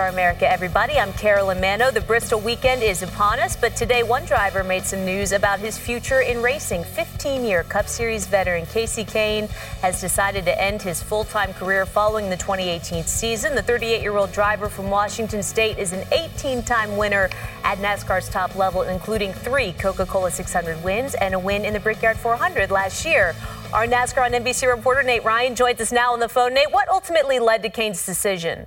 NASCAR 0.00 0.12
America, 0.12 0.50
everybody. 0.50 0.98
I'm 0.98 1.12
Carolyn 1.12 1.60
Manno. 1.60 1.90
The 1.90 2.00
Bristol 2.00 2.40
weekend 2.40 2.82
is 2.82 3.02
upon 3.02 3.38
us, 3.38 3.54
but 3.54 3.76
today 3.76 4.02
one 4.02 4.24
driver 4.24 4.64
made 4.64 4.84
some 4.84 5.04
news 5.04 5.32
about 5.32 5.58
his 5.58 5.76
future 5.76 6.22
in 6.22 6.40
racing. 6.40 6.84
15 6.84 7.44
year 7.44 7.64
Cup 7.64 7.86
Series 7.86 8.26
veteran 8.26 8.64
Kasey 8.64 9.04
Kahne 9.04 9.50
has 9.82 10.00
decided 10.00 10.46
to 10.46 10.62
end 10.62 10.80
his 10.80 11.02
full 11.02 11.24
time 11.24 11.52
career 11.52 11.84
following 11.84 12.30
the 12.30 12.36
2018 12.36 13.04
season. 13.04 13.54
The 13.54 13.62
38 13.62 14.00
year 14.00 14.16
old 14.16 14.32
driver 14.32 14.70
from 14.70 14.88
Washington 14.88 15.42
State 15.42 15.76
is 15.76 15.92
an 15.92 16.06
18 16.12 16.62
time 16.62 16.96
winner 16.96 17.28
at 17.62 17.76
NASCAR's 17.78 18.30
top 18.30 18.56
level, 18.56 18.82
including 18.82 19.34
three 19.34 19.72
Coca 19.72 20.06
Cola 20.06 20.30
600 20.30 20.82
wins 20.82 21.14
and 21.16 21.34
a 21.34 21.38
win 21.38 21.66
in 21.66 21.74
the 21.74 21.80
Brickyard 21.80 22.16
400 22.16 22.70
last 22.70 23.04
year. 23.04 23.34
Our 23.74 23.86
NASCAR 23.86 24.24
on 24.24 24.32
NBC 24.32 24.74
reporter 24.74 25.02
Nate 25.02 25.24
Ryan 25.24 25.54
joins 25.54 25.78
us 25.78 25.92
now 25.92 26.14
on 26.14 26.20
the 26.20 26.28
phone. 26.28 26.54
Nate, 26.54 26.72
what 26.72 26.88
ultimately 26.88 27.38
led 27.38 27.62
to 27.64 27.68
Kahne's 27.68 28.06
decision? 28.06 28.66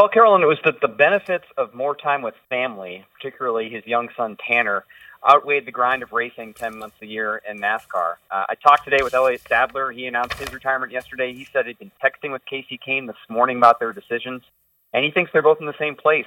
Well, 0.00 0.08
Carolyn, 0.08 0.42
it 0.42 0.46
was 0.46 0.56
that 0.64 0.80
the 0.80 0.88
benefits 0.88 1.44
of 1.58 1.74
more 1.74 1.94
time 1.94 2.22
with 2.22 2.32
family, 2.48 3.04
particularly 3.12 3.68
his 3.68 3.86
young 3.86 4.08
son 4.16 4.38
Tanner, 4.48 4.86
outweighed 5.28 5.66
the 5.66 5.72
grind 5.72 6.02
of 6.02 6.10
racing 6.10 6.54
10 6.54 6.78
months 6.78 6.96
a 7.02 7.06
year 7.06 7.42
in 7.46 7.60
NASCAR. 7.60 8.14
Uh, 8.30 8.46
I 8.48 8.54
talked 8.54 8.84
today 8.84 9.02
with 9.02 9.12
Elliott 9.12 9.42
Sadler. 9.46 9.92
He 9.92 10.06
announced 10.06 10.38
his 10.38 10.54
retirement 10.54 10.90
yesterday. 10.90 11.34
He 11.34 11.44
said 11.44 11.66
he'd 11.66 11.78
been 11.78 11.92
texting 12.02 12.32
with 12.32 12.40
Kasey 12.50 12.80
Kahne 12.80 13.08
this 13.08 13.16
morning 13.28 13.58
about 13.58 13.78
their 13.78 13.92
decisions, 13.92 14.40
and 14.94 15.04
he 15.04 15.10
thinks 15.10 15.32
they're 15.34 15.42
both 15.42 15.60
in 15.60 15.66
the 15.66 15.78
same 15.78 15.96
place 15.96 16.24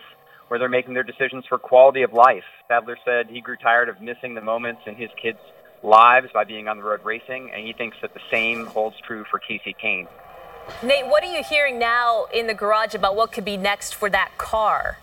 where 0.50 0.60
they're 0.60 0.70
making 0.70 0.94
their 0.94 1.02
decisions 1.02 1.44
for 1.50 1.58
quality 1.58 2.04
of 2.04 2.14
life. 2.14 2.46
Sadler 2.68 3.00
said 3.04 3.26
he 3.28 3.42
grew 3.42 3.56
tired 3.56 3.90
of 3.90 4.00
missing 4.00 4.36
the 4.36 4.42
moments 4.42 4.82
in 4.86 4.94
his 4.94 5.10
kids' 5.20 5.40
lives 5.82 6.28
by 6.32 6.44
being 6.44 6.68
on 6.68 6.78
the 6.78 6.84
road 6.84 7.04
racing, 7.04 7.50
and 7.52 7.66
he 7.66 7.74
thinks 7.74 7.98
that 8.04 8.14
the 8.14 8.22
same 8.30 8.68
holds 8.68 8.98
true 9.04 9.26
for 9.32 9.40
Kasey 9.40 9.76
Kahne. 9.84 10.08
Nate, 10.82 11.08
what 11.08 11.24
are 11.24 11.32
you 11.32 11.44
hearing 11.44 11.80
now 11.80 12.26
in 12.34 12.48
the 12.48 12.54
garage 12.54 12.96
about 12.96 13.16
what 13.16 13.32
could 13.32 13.46
be 13.46 13.58
next 13.58 13.96
for 13.96 14.10
that 14.10 14.38
car? 14.38 14.98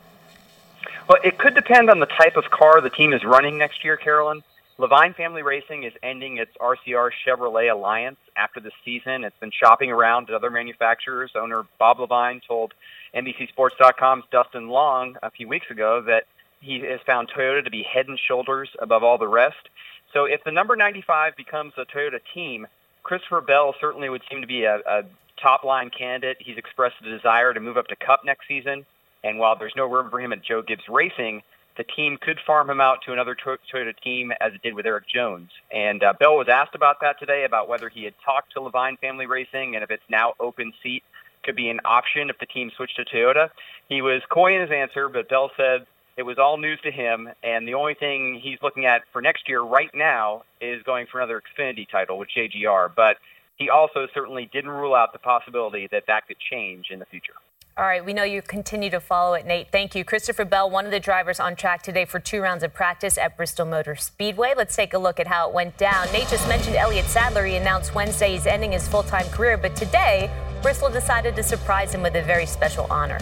Well, 1.09 1.19
it 1.25 1.39
could 1.39 1.55
depend 1.55 1.91
on 1.91 2.01
the 2.01 2.07
type 2.07 2.37
of 2.37 2.51
car 2.51 2.81
the 2.81 2.91
team 2.91 3.13
is 3.13 3.25
running 3.25 3.59
next 3.59 3.85
year, 3.85 3.97
Carolyn. 3.97 4.43
Leavine 4.79 5.15
Family 5.15 5.43
Racing 5.43 5.83
is 5.83 5.93
ending 6.03 6.39
its 6.39 6.57
RCR 6.59 7.11
Chevrolet 7.27 7.71
alliance 7.71 8.19
after 8.37 8.61
the 8.61 8.71
season. 8.85 9.25
It's 9.25 9.39
been 9.39 9.51
shopping 9.51 9.91
around 9.91 10.31
at 10.31 10.35
other 10.35 10.51
manufacturers. 10.51 11.33
Owner 11.35 11.67
Bob 11.79 11.99
Leavine 11.99 12.41
told 12.47 12.73
NBCSports.com's 13.15 14.25
Dustin 14.31 14.69
Long 14.69 15.17
a 15.23 15.31
few 15.31 15.49
weeks 15.49 15.71
ago 15.71 16.01
that 16.07 16.25
he 16.61 16.81
has 16.81 17.01
found 17.05 17.29
Toyota 17.31 17.65
to 17.65 17.71
be 17.71 17.83
head 17.83 18.09
and 18.09 18.19
shoulders 18.19 18.71
above 18.79 19.03
all 19.03 19.19
the 19.19 19.29
rest. 19.29 19.69
So 20.13 20.25
if 20.25 20.43
the 20.45 20.51
number 20.51 20.77
95 20.77 21.37
becomes 21.37 21.75
a 21.77 21.85
Toyota 21.85 22.21
team, 22.33 22.67
Christopher 23.03 23.41
Bell 23.41 23.75
certainly 23.81 24.09
would 24.09 24.23
seem 24.31 24.41
to 24.41 24.47
be 24.47 24.65
a, 24.65 24.79
a 24.87 25.03
top 25.43 25.65
line 25.65 25.91
candidate. 25.91 26.39
He's 26.41 26.57
expressed 26.57 26.97
a 27.05 27.11
desire 27.11 27.53
to 27.53 27.61
move 27.61 27.77
up 27.77 27.89
to 27.89 27.97
Cup 27.97 28.21
next 28.25 28.47
season. 28.49 28.85
And 29.23 29.39
while 29.39 29.57
there's 29.57 29.75
no 29.77 29.87
room 29.87 30.11
for 30.11 30.21
him 30.21 30.33
at 30.33 30.43
Joe 30.43 30.63
Gibbs 30.63 30.89
Racing, 30.89 31.43
the 31.77 31.85
team 31.85 32.19
could 32.21 32.39
farm 32.47 32.69
him 32.69 32.81
out 32.81 32.99
to 33.07 33.13
another 33.13 33.37
Toyota 33.37 33.95
team 34.03 34.33
as 34.41 34.53
it 34.55 34.63
did 34.63 34.75
with 34.75 34.87
Erik 34.87 35.07
Jones. 35.09 35.51
And 35.73 36.03
uh, 36.03 36.15
Bell 36.19 36.37
was 36.37 36.49
asked 36.49 36.75
about 36.75 37.01
that 37.01 37.19
today, 37.19 37.45
about 37.45 37.69
whether 37.69 37.89
he 37.89 38.05
had 38.05 38.15
talked 38.25 38.53
to 38.53 38.61
Leavine 38.61 38.99
Family 38.99 39.27
Racing 39.27 39.75
and 39.75 39.85
if 39.85 39.91
it's 39.91 40.03
now 40.09 40.35
open 40.41 40.73
seat 40.83 41.03
could 41.43 41.57
be 41.57 41.71
an 41.71 41.81
option 41.85 42.29
if 42.29 42.39
the 42.39 42.47
team 42.47 42.71
switched 42.77 42.97
to 42.97 43.05
Toyota. 43.05 43.51
He 43.89 44.03
was 44.03 44.23
coy 44.29 44.55
in 44.55 44.61
his 44.61 44.71
answer, 44.71 45.09
but 45.09 45.29
Bell 45.29 45.51
said 45.57 45.87
it 46.17 46.23
was 46.23 46.39
all 46.39 46.59
news 46.59 46.79
to 46.83 46.91
him, 46.91 47.31
and 47.43 47.67
the 47.67 47.75
only 47.75 47.95
thing 47.95 48.39
he's 48.43 48.59
looking 48.63 48.85
at 48.85 49.03
for 49.13 49.23
next 49.23 49.49
year 49.49 49.63
right 49.63 49.91
now 49.95 50.43
is 50.61 50.83
going 50.83 51.07
for 51.07 51.19
another 51.19 51.41
Xfinity 51.41 51.89
title 51.89 52.19
with 52.19 52.29
JGR. 52.37 52.91
But 52.95 53.17
he 53.61 53.69
also 53.69 54.09
certainly 54.15 54.49
didn't 54.53 54.71
rule 54.71 54.95
out 54.95 55.13
the 55.13 55.19
possibility 55.19 55.87
that 55.93 56.05
that 56.07 56.27
could 56.27 56.39
change 56.51 56.87
in 56.91 56.99
the 56.99 57.05
future. 57.05 57.35
All 57.77 57.85
right, 57.85 58.05
we 58.05 58.13
know 58.13 58.25
you 58.25 58.43
continue 58.43 58.91
to 58.91 59.01
follow 59.01 59.35
it, 59.35 59.47
Nate. 59.47 59.71
Thank 59.71 59.95
you. 59.95 60.03
Christopher 60.03 60.45
Bell, 60.45 60.69
one 60.69 60.87
of 60.87 60.91
the 60.91 60.99
drivers 60.99 61.39
on 61.39 61.57
track 61.57 61.83
today 61.83 62.05
for 62.07 62.19
two 62.19 62.41
rounds 62.41 62.65
of 62.65 62.75
practice 62.75 63.17
at 63.17 63.37
Bristol 63.37 63.67
Motor 63.67 63.97
Speedway. 63.97 64.55
Let's 64.57 64.75
take 64.75 64.93
a 64.95 64.99
look 64.99 65.21
at 65.21 65.27
how 65.27 65.49
it 65.49 65.55
went 65.55 65.77
down. 65.77 66.11
Nate 66.11 66.29
just 66.29 66.49
mentioned 66.49 66.77
Elliott 66.77 67.05
Sadler. 67.05 67.45
He 67.45 67.57
announced 67.57 67.95
Wednesday 67.95 68.33
he's 68.33 68.47
ending 68.47 68.73
his 68.73 68.89
full 68.89 69.03
time 69.03 69.27
career, 69.29 69.57
but 69.57 69.77
today, 69.77 70.31
Bristol 70.63 70.91
decided 70.91 71.37
to 71.37 71.43
surprise 71.43 71.95
him 71.95 72.03
with 72.03 72.17
a 72.17 72.23
very 72.23 72.47
special 72.47 72.87
honor. 72.91 73.21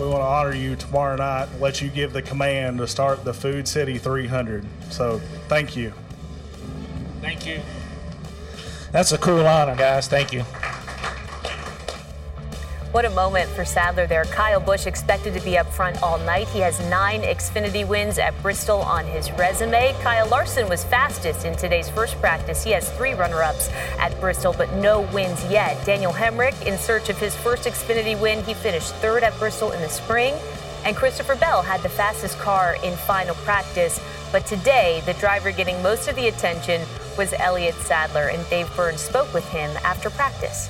We 0.00 0.06
want 0.06 0.20
to 0.20 0.26
honor 0.26 0.54
you 0.54 0.74
tomorrow 0.74 1.16
night 1.16 1.48
and 1.50 1.60
let 1.60 1.80
you 1.80 1.88
give 1.88 2.12
the 2.12 2.22
command 2.22 2.78
to 2.78 2.88
start 2.88 3.24
the 3.24 3.34
Food 3.34 3.68
City 3.68 3.98
300. 3.98 4.64
So 4.90 5.20
thank 5.48 5.76
you. 5.76 5.92
Thank 7.20 7.46
you. 7.46 7.60
That's 8.92 9.12
a 9.12 9.18
cool 9.18 9.46
honor, 9.46 9.74
guys. 9.74 10.06
Thank 10.06 10.32
you. 10.32 10.44
What 12.92 13.06
a 13.06 13.10
moment 13.10 13.48
for 13.48 13.64
Sadler 13.64 14.06
there. 14.06 14.26
Kyle 14.26 14.60
Busch 14.60 14.86
expected 14.86 15.32
to 15.32 15.40
be 15.40 15.56
up 15.56 15.66
front 15.66 16.02
all 16.02 16.18
night. 16.18 16.46
He 16.48 16.58
has 16.58 16.78
nine 16.90 17.22
Xfinity 17.22 17.88
wins 17.88 18.18
at 18.18 18.34
Bristol 18.42 18.82
on 18.82 19.06
his 19.06 19.32
resume. 19.32 19.94
Kyle 20.02 20.28
Larson 20.28 20.68
was 20.68 20.84
fastest 20.84 21.46
in 21.46 21.56
today's 21.56 21.88
first 21.88 22.20
practice. 22.20 22.62
He 22.62 22.70
has 22.72 22.92
three 22.92 23.14
runner 23.14 23.42
ups 23.42 23.70
at 23.98 24.20
Bristol, 24.20 24.54
but 24.58 24.70
no 24.74 25.00
wins 25.10 25.42
yet. 25.50 25.82
Daniel 25.86 26.12
Hemric, 26.12 26.66
in 26.66 26.76
search 26.76 27.08
of 27.08 27.16
his 27.16 27.34
first 27.34 27.64
Xfinity 27.64 28.20
win, 28.20 28.44
he 28.44 28.52
finished 28.52 28.92
third 28.96 29.22
at 29.22 29.38
Bristol 29.38 29.72
in 29.72 29.80
the 29.80 29.88
spring. 29.88 30.34
And 30.84 30.94
Christopher 30.94 31.36
Bell 31.36 31.62
had 31.62 31.80
the 31.80 31.88
fastest 31.88 32.38
car 32.40 32.76
in 32.84 32.94
final 32.94 33.36
practice. 33.36 33.98
But 34.30 34.44
today, 34.44 35.02
the 35.06 35.14
driver 35.14 35.50
getting 35.50 35.82
most 35.82 36.08
of 36.08 36.16
the 36.16 36.28
attention 36.28 36.82
was 37.16 37.32
Elliott 37.38 37.74
Sadler, 37.76 38.28
and 38.28 38.48
Dave 38.48 38.74
Burns 38.76 39.00
spoke 39.00 39.32
with 39.34 39.48
him 39.48 39.70
after 39.84 40.10
practice. 40.10 40.68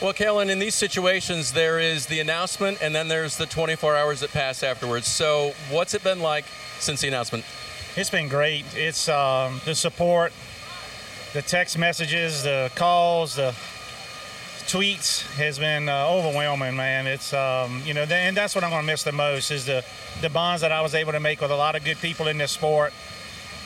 Well, 0.00 0.12
Kellen, 0.12 0.48
in 0.48 0.60
these 0.60 0.76
situations, 0.76 1.52
there 1.52 1.80
is 1.80 2.06
the 2.06 2.20
announcement 2.20 2.78
and 2.80 2.94
then 2.94 3.08
there's 3.08 3.36
the 3.36 3.46
24 3.46 3.96
hours 3.96 4.20
that 4.20 4.30
pass 4.30 4.62
afterwards. 4.62 5.08
So, 5.08 5.54
what's 5.70 5.92
it 5.92 6.04
been 6.04 6.20
like 6.20 6.44
since 6.78 7.00
the 7.00 7.08
announcement? 7.08 7.44
It's 7.96 8.10
been 8.10 8.28
great. 8.28 8.64
It's 8.76 9.08
um, 9.08 9.60
the 9.64 9.74
support, 9.74 10.32
the 11.32 11.42
text 11.42 11.76
messages, 11.78 12.44
the 12.44 12.70
calls, 12.76 13.34
the 13.34 13.52
tweets 14.68 15.22
has 15.32 15.58
been 15.58 15.88
uh, 15.88 16.06
overwhelming, 16.08 16.76
man. 16.76 17.08
It's 17.08 17.32
um, 17.32 17.82
you 17.84 17.92
know, 17.92 18.02
and 18.02 18.36
that's 18.36 18.54
what 18.54 18.62
I'm 18.62 18.70
going 18.70 18.82
to 18.82 18.86
miss 18.86 19.02
the 19.02 19.10
most 19.10 19.50
is 19.50 19.66
the 19.66 19.84
the 20.20 20.28
bonds 20.28 20.62
that 20.62 20.70
I 20.70 20.80
was 20.80 20.94
able 20.94 21.12
to 21.12 21.20
make 21.20 21.40
with 21.40 21.50
a 21.50 21.56
lot 21.56 21.74
of 21.74 21.84
good 21.84 21.98
people 21.98 22.28
in 22.28 22.38
this 22.38 22.52
sport. 22.52 22.92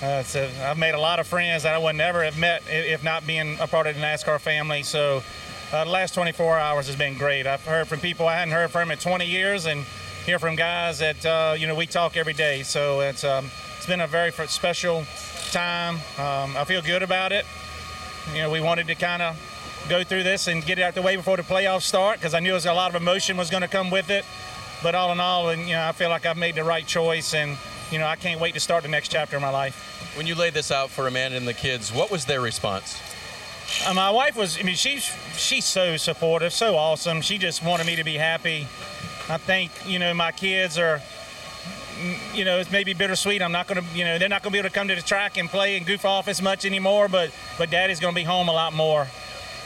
Uh, 0.03 0.25
so 0.25 0.51
I've 0.65 0.79
made 0.79 0.95
a 0.95 1.01
lot 1.01 1.21
of 1.21 1.29
friends 1.29 1.63
that 1.63 1.75
I 1.75 1.79
would 1.79 1.95
never 1.95 2.25
have 2.25 2.37
met 2.37 2.65
if 2.69 3.05
not 3.05 3.25
being 3.25 3.57
a 3.61 3.69
part 3.69 3.87
of 3.87 3.95
the 3.95 4.01
NASCAR 4.01 4.41
family. 4.41 4.83
So 4.83 5.23
uh, 5.73 5.85
the 5.85 5.91
last 5.91 6.13
24 6.15 6.59
hours 6.59 6.89
has 6.89 6.97
been 6.97 7.17
great. 7.17 7.47
I've 7.47 7.65
heard 7.65 7.87
from 7.87 8.01
people 8.01 8.27
I 8.27 8.35
hadn't 8.35 8.53
heard 8.53 8.73
from 8.73 8.91
in 8.91 8.99
20 8.99 9.25
years, 9.25 9.67
and 9.67 9.85
hear 10.27 10.39
from 10.39 10.57
guys 10.57 10.99
that 10.99 11.25
uh, 11.25 11.55
you 11.57 11.69
know 11.69 11.75
we 11.77 11.87
talk 11.87 12.17
every 12.17 12.33
day. 12.33 12.65
So 12.65 13.01
it's 13.01 13.23
um, 13.23 13.49
it's 13.77 13.87
been 13.87 14.01
a 14.01 14.07
very 14.09 14.33
special 14.33 15.05
time. 15.53 15.95
Um, 16.19 16.57
I 16.57 16.65
feel 16.67 16.83
good 16.83 17.03
about 17.03 17.31
it. 17.31 17.47
You 18.35 18.43
know, 18.43 18.51
we 18.51 18.61
wanted 18.61 18.89
to 18.89 18.97
kind 18.97 19.23
of 19.23 19.37
go 19.89 20.03
through 20.03 20.25
this 20.25 20.49
and 20.49 20.65
get 20.65 20.79
it 20.79 20.83
out 20.83 20.95
the 20.95 21.03
way 21.03 21.15
before 21.15 21.37
the 21.37 21.43
playoffs 21.43 21.83
start 21.83 22.19
because 22.19 22.35
I 22.35 22.41
knew 22.41 22.57
a 22.57 22.59
lot 22.73 22.95
of 22.95 23.01
emotion 23.01 23.37
was 23.37 23.51
going 23.51 23.63
to 23.63 23.69
come 23.69 23.91
with 23.91 24.11
it. 24.11 24.25
But 24.83 24.97
all 24.97 25.13
in 25.13 25.21
all, 25.21 25.51
and 25.51 25.63
you 25.63 25.75
know, 25.75 25.87
I 25.87 25.93
feel 25.93 26.09
like 26.11 26.27
I've 26.27 26.37
made 26.37 26.57
the 26.57 26.65
right 26.65 26.85
choice, 26.85 27.35
and 27.35 27.57
you 27.93 27.99
know, 27.99 28.07
I 28.07 28.17
can't 28.17 28.41
wait 28.41 28.55
to 28.55 28.61
start 28.61 28.83
the 28.83 28.89
next 28.89 29.13
chapter 29.13 29.37
of 29.37 29.43
my 29.43 29.51
life. 29.51 29.92
When 30.15 30.27
you 30.27 30.35
laid 30.35 30.53
this 30.53 30.71
out 30.71 30.91
for 30.91 31.07
Amanda 31.07 31.39
and 31.39 31.49
the 31.49 31.55
kids, 31.55 31.93
what 31.93 32.11
was 32.11 32.27
their 32.27 32.41
response? 32.41 33.01
Uh, 33.87 33.95
my 33.95 34.11
wife 34.11 34.37
was, 34.37 34.59
I 34.59 34.63
mean, 34.63 34.75
she's 34.75 35.11
she's 35.37 35.65
so 35.65 35.97
supportive, 35.97 36.53
so 36.53 36.77
awesome. 36.77 37.23
She 37.23 37.39
just 37.39 37.65
wanted 37.65 37.87
me 37.87 37.97
to 37.97 38.05
be 38.05 38.15
happy. 38.15 38.67
I 39.29 39.39
think, 39.39 39.71
you 39.87 39.99
know, 39.99 40.13
my 40.13 40.33
kids 40.33 40.79
are, 40.79 41.01
you 42.35 42.45
know, 42.45 42.59
it's 42.59 42.71
maybe 42.71 42.93
bittersweet. 42.93 43.41
I'm 43.41 43.53
not 43.53 43.67
going 43.69 43.83
to, 43.83 43.97
you 43.97 44.05
know, 44.05 44.19
they're 44.19 44.29
not 44.29 44.43
going 44.43 44.51
to 44.51 44.55
be 44.55 44.59
able 44.59 44.69
to 44.69 44.75
come 44.75 44.89
to 44.89 44.95
the 44.95 45.01
track 45.03 45.39
and 45.39 45.49
play 45.49 45.77
and 45.77 45.87
goof 45.87 46.05
off 46.05 46.29
as 46.29 46.43
much 46.43 46.67
anymore, 46.67 47.09
but 47.09 47.31
but 47.57 47.71
Daddy's 47.71 48.01
going 48.01 48.15
to 48.15 48.21
be 48.21 48.25
home 48.25 48.49
a 48.49 48.53
lot 48.53 48.75
more. 48.75 49.07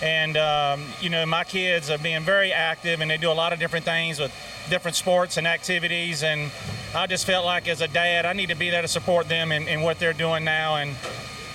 And, 0.02 0.37
um, 0.37 0.84
you 1.00 1.08
know, 1.08 1.25
my 1.25 1.42
kids 1.44 1.90
are 1.90 1.99
being 1.99 2.22
very 2.22 2.52
active 2.52 3.00
and 3.00 3.10
they 3.10 3.16
do 3.16 3.32
a 3.32 3.34
lot 3.34 3.52
of 3.52 3.58
different 3.58 3.87
things 3.87 4.20
with 4.20 4.31
different 4.69 4.94
sports 4.94 5.38
and 5.38 5.46
activities. 5.46 6.22
And 6.22 6.50
I 6.96 7.06
just 7.06 7.26
felt 7.26 7.44
like 7.44 7.69
as 7.69 7.82
a 7.82 7.88
dad, 7.88 8.25
I 8.25 8.32
need 8.32 8.48
to 8.48 8.54
be 8.54 8.70
there 8.70 8.81
to 8.81 8.88
support 8.88 9.28
them 9.28 9.52
in, 9.52 9.69
in 9.69 9.82
what 9.82 9.98
they're 9.98 10.14
doing 10.14 10.44
now. 10.44 10.76
And 10.76 10.96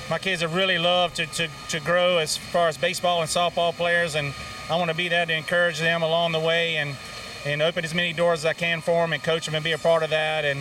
my 0.08 0.20
kids 0.20 0.44
have 0.44 0.54
really 0.54 0.78
loved 0.78 1.16
to, 1.16 1.26
to, 1.26 1.50
to 1.70 1.80
grow 1.80 2.20
as 2.20 2.38
far 2.38 2.68
as 2.68 2.78
baseball 2.78 3.22
and 3.22 3.30
softball 3.30 3.74
players. 3.74 4.14
And 4.14 4.36
I 4.70 4.76
want 4.76 4.92
to 4.92 4.96
be 4.96 5.10
there 5.10 5.26
to 5.26 5.34
encourage 5.34 5.80
them 5.80 6.04
along 6.04 6.34
the 6.34 6.40
way 6.40 6.78
and, 6.78 6.96
and 7.44 7.64
open 7.64 7.84
as 7.84 7.96
many 7.96 8.14
doors 8.14 8.42
as 8.42 8.46
I 8.46 8.54
can 8.54 8.82
for 8.82 9.02
them 9.02 9.14
and 9.14 9.24
coach 9.24 9.48
them 9.48 9.56
and 9.56 9.64
be 9.64 9.72
a 9.72 9.80
part 9.80 10.04
of 10.04 10.12
that. 10.12 10.46
And 10.46 10.60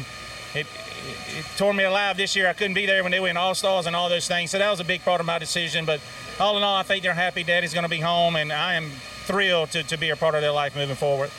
it, 0.54 0.66
it, 0.66 1.38
it 1.38 1.46
tore 1.58 1.74
me 1.74 1.84
alive 1.84 2.16
this 2.16 2.34
year. 2.34 2.48
I 2.48 2.54
couldn't 2.54 2.72
be 2.72 2.86
there 2.86 3.02
when 3.02 3.12
they 3.12 3.20
went 3.20 3.36
All 3.36 3.54
Stars 3.54 3.84
and 3.84 3.94
all 3.94 4.08
those 4.08 4.28
things. 4.28 4.50
So 4.50 4.58
that 4.58 4.70
was 4.70 4.80
a 4.80 4.84
big 4.84 5.02
part 5.02 5.20
of 5.20 5.26
my 5.26 5.38
decision. 5.38 5.84
But 5.84 6.00
all 6.38 6.56
in 6.56 6.62
all, 6.62 6.76
I 6.76 6.84
think 6.84 7.02
they're 7.02 7.12
happy 7.12 7.44
Daddy's 7.44 7.74
going 7.74 7.84
to 7.84 7.90
be 7.90 8.00
home, 8.00 8.34
and 8.34 8.50
I 8.50 8.76
am 8.76 8.88
thrilled 9.26 9.72
to, 9.72 9.82
to 9.82 9.98
be 9.98 10.08
a 10.08 10.16
part 10.16 10.34
of 10.34 10.40
their 10.40 10.52
life 10.52 10.74
moving 10.74 10.96
forward. 10.96 11.30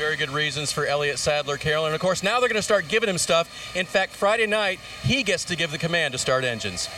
Very 0.00 0.16
good 0.16 0.30
reasons 0.30 0.72
for 0.72 0.86
Elliott 0.86 1.18
Sadler, 1.18 1.58
Carolyn. 1.58 1.92
Of 1.92 2.00
course, 2.00 2.22
now 2.22 2.40
they're 2.40 2.48
going 2.48 2.56
to 2.56 2.62
start 2.62 2.88
giving 2.88 3.06
him 3.06 3.18
stuff. 3.18 3.76
In 3.76 3.84
fact, 3.84 4.12
Friday 4.12 4.46
night, 4.46 4.80
he 5.02 5.22
gets 5.22 5.44
to 5.44 5.56
give 5.56 5.72
the 5.72 5.76
command 5.76 6.12
to 6.12 6.18
start 6.18 6.42
engines. 6.42 6.88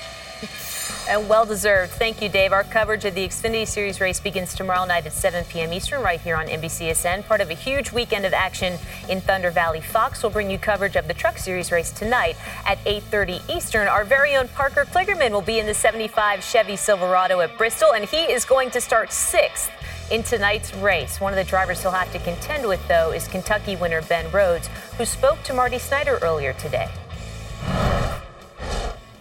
And 1.09 1.29
well 1.29 1.45
deserved. 1.45 1.95
Thank 1.95 2.23
you, 2.23 2.29
Dave. 2.29 2.53
Our 2.53 2.63
coverage 2.63 3.05
of 3.05 3.17
the 3.17 3.27
Xfinity 3.27 3.67
Series 3.67 4.01
race 4.01 4.21
begins 4.21 4.55
tomorrow 4.55 4.85
night 4.85 5.05
at 5.05 5.13
7 5.13 5.45
p.m. 5.47 5.73
Eastern, 5.73 6.01
right 6.01 6.21
here 6.21 6.37
on 6.37 6.47
NBCSN. 6.47 7.27
Part 7.27 7.41
of 7.41 7.51
a 7.51 7.55
huge 7.55 7.91
weekend 7.91 8.25
of 8.25 8.33
action 8.33 8.79
in 9.09 9.21
Thunder 9.21 9.51
Valley. 9.51 9.81
Fox 9.81 10.23
will 10.23 10.31
bring 10.31 10.49
you 10.49 10.57
coverage 10.57 10.95
of 10.95 11.09
the 11.09 11.15
Truck 11.15 11.39
Series 11.39 11.73
race 11.73 11.91
tonight 11.91 12.37
at 12.67 12.79
8:30 12.85 13.43
Eastern. 13.51 13.89
Our 13.89 14.05
very 14.05 14.37
own 14.37 14.47
Parker 14.47 14.85
Kligerman 14.85 15.33
will 15.33 15.43
be 15.43 15.59
in 15.59 15.67
the 15.67 15.75
75 15.75 16.45
Chevy 16.45 16.77
Silverado 16.77 17.41
at 17.41 17.59
Bristol, 17.59 17.95
and 17.95 18.05
he 18.05 18.19
is 18.33 18.45
going 18.45 18.71
to 18.71 18.81
start 18.81 19.11
sixth 19.11 19.73
in 20.11 20.23
tonight's 20.23 20.75
race. 20.75 21.21
One 21.21 21.33
of 21.33 21.37
the 21.37 21.45
drivers 21.45 21.83
he'll 21.83 21.91
have 21.93 22.13
to 22.13 22.19
contend 22.19 22.67
with, 22.67 22.87
though, 22.89 23.13
is 23.13 23.29
Kentucky 23.29 23.77
winner 23.77 24.03
Ben 24.03 24.31
Rhodes, 24.31 24.69
who 24.99 25.05
spoke 25.05 25.43
to 25.45 25.55
Marty 25.55 25.79
Snyder 25.79 26.19
earlier 26.23 26.53
today. 26.55 26.89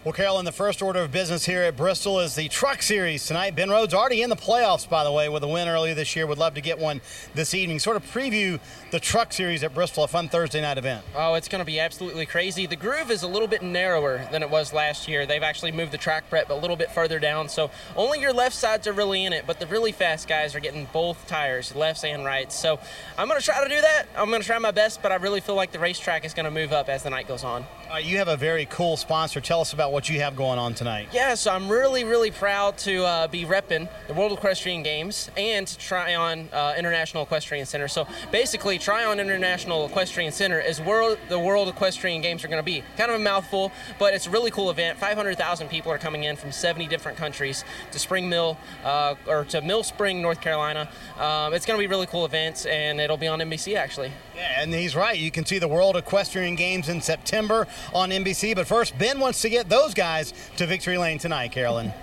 Well, 0.04 0.14
Carolyn, 0.14 0.46
the 0.46 0.52
first 0.52 0.82
order 0.82 1.04
of 1.04 1.12
business 1.12 1.46
here 1.46 1.62
at 1.62 1.78
Bristol 1.78 2.22
is 2.22 2.34
the 2.34 2.48
Truck 2.48 2.82
Series 2.82 3.28
tonight. 3.28 3.56
Ben 3.56 3.70
Rhodes 3.70 3.94
already 3.94 4.24
in 4.24 4.32
the 4.32 4.36
playoffs, 4.36 4.90
by 4.90 5.04
the 5.04 5.12
way, 5.12 5.30
with 5.30 5.44
a 5.44 5.48
win 5.48 5.68
earlier 5.68 5.94
this 5.94 6.16
year. 6.16 6.26
Would 6.26 6.40
love 6.40 6.56
to 6.56 6.62
get 6.62 6.80
one 6.80 7.02
this 7.36 7.54
evening. 7.54 7.78
Sort 7.78 7.98
of 7.98 8.04
preview 8.12 8.60
the 8.90 9.00
Truck 9.00 9.32
Series 9.32 9.64
at 9.64 9.76
Bristol, 9.76 10.04
a 10.04 10.08
fun 10.08 10.28
Thursday 10.28 10.60
night 10.60 10.80
event. 10.80 11.06
Oh, 11.16 11.36
it's 11.36 11.48
going 11.48 11.60
to 11.60 11.66
be 11.68 11.80
absolutely 11.80 12.26
crazy. 12.26 12.66
The 12.66 12.76
groove 12.76 13.12
is 13.12 13.22
a 13.22 13.28
little 13.28 13.48
bit 13.48 13.62
narrower 13.62 14.28
than 14.32 14.42
it 14.42 14.50
was 14.50 14.74
last 14.74 15.08
year. 15.08 15.28
They've 15.28 15.44
actually 15.44 15.72
moved 15.72 15.92
the 15.92 16.00
track 16.00 16.28
prep 16.32 16.50
a 16.50 16.56
little 16.56 16.76
bit 16.76 16.90
further 16.90 17.20
down, 17.20 17.48
so 17.48 17.70
only 17.96 18.20
your 18.20 18.34
left 18.34 18.56
sides 18.56 18.88
are 18.88 18.94
really 18.94 19.26
in 19.26 19.34
it, 19.34 19.46
but 19.46 19.60
the 19.60 19.68
really 19.68 19.92
fast 19.92 20.28
guys 20.28 20.56
are 20.56 20.60
getting 20.60 20.88
both 20.92 21.28
tires, 21.28 21.76
lefts 21.76 22.04
and 22.04 22.26
rights. 22.26 22.56
So 22.56 22.80
I'm 23.20 23.28
going 23.28 23.40
to 23.40 23.46
try 23.46 23.64
to 23.64 23.70
do 23.70 23.80
that. 23.80 24.06
I'm 24.18 24.30
going 24.30 24.42
to 24.42 24.48
try 24.48 24.58
my 24.58 24.72
best, 24.72 25.04
but 25.04 25.12
I 25.12 25.18
really 25.18 25.42
feel 25.42 25.54
like 25.54 25.72
the 25.72 25.78
racetrack 25.78 26.26
is 26.26 26.34
going 26.34 26.46
to 26.46 26.52
move 26.52 26.74
up 26.74 26.90
as 26.90 27.04
the 27.04 27.12
night 27.12 27.28
goes 27.28 27.44
on. 27.44 27.66
Uh, 27.92 27.98
you 27.98 28.18
have 28.20 28.30
a 28.30 28.38
very 28.38 28.66
cool 28.68 28.96
sponsor. 28.96 29.42
Tell 29.42 29.60
us 29.60 29.74
about 29.74 29.92
what 29.92 30.08
you 30.08 30.22
have 30.22 30.38
going 30.38 30.58
on 30.58 30.74
tonight. 30.74 31.10
Yeah, 31.12 31.34
so 31.34 31.52
I'm 31.52 31.68
really, 31.68 32.06
really 32.06 32.32
proud 32.32 32.78
to 32.80 33.04
uh, 33.04 33.28
be 33.28 33.44
repping 33.44 33.90
the 34.08 34.14
World 34.14 34.32
Equestrian 34.32 34.82
Games 34.82 35.30
and 35.36 35.68
Tryon 35.78 36.48
uh, 36.54 36.74
International 36.78 37.24
Equestrian 37.24 37.66
Center. 37.66 37.90
So 37.90 38.08
basically, 38.32 38.80
Tryon 38.80 39.20
International 39.20 39.86
Equestrian 39.88 40.32
Center 40.32 40.62
is 40.62 40.80
where 40.80 41.18
the 41.28 41.38
World 41.38 41.68
Equestrian 41.68 42.22
Games 42.22 42.46
are 42.46 42.48
going 42.48 42.62
to 42.62 42.66
be. 42.66 42.82
Kind 42.96 43.12
of 43.12 43.20
a 43.20 43.24
mouthful, 43.24 43.74
but 44.00 44.14
it's 44.14 44.26
a 44.26 44.30
really 44.30 44.52
cool 44.52 44.70
event. 44.70 44.98
500,000 44.98 45.68
people 45.68 45.92
are 45.92 45.98
coming 45.98 46.24
in 46.24 46.38
from 46.38 46.54
70 46.54 46.88
different 46.88 47.18
countries 47.18 47.66
to 47.92 48.00
Spring 48.00 48.30
Mill 48.30 48.58
uh, 48.86 49.16
or 49.28 49.44
to 49.46 49.62
Mill 49.62 49.84
Spring, 49.84 50.22
North 50.22 50.40
Carolina. 50.40 50.88
Um, 51.20 51.54
it's 51.54 51.66
going 51.66 51.78
to 51.78 51.82
be 51.82 51.88
a 51.88 51.90
really 51.90 52.08
cool 52.08 52.24
event, 52.24 52.66
and 52.68 53.02
it'll 53.02 53.18
be 53.18 53.28
on 53.28 53.40
NBC 53.40 53.76
actually. 53.76 54.14
Yeah, 54.34 54.62
and 54.62 54.74
he's 54.74 54.96
right. 54.96 55.18
You 55.18 55.30
can 55.30 55.46
see 55.46 55.60
the 55.60 55.68
World 55.68 55.98
Equestrian 55.98 56.56
Games 56.56 56.88
in 56.88 57.02
September 57.02 57.68
on 57.94 58.10
NBC. 58.10 58.56
But 58.56 58.68
first, 58.68 58.98
Ben 58.98 59.20
wants 59.20 59.42
to 59.42 59.50
get 59.50 59.70
those 59.70 59.94
guys 59.94 60.34
to 60.58 60.66
victory 60.66 60.98
lane 60.98 61.18
tonight, 61.18 61.52
Carolyn. 61.52 61.94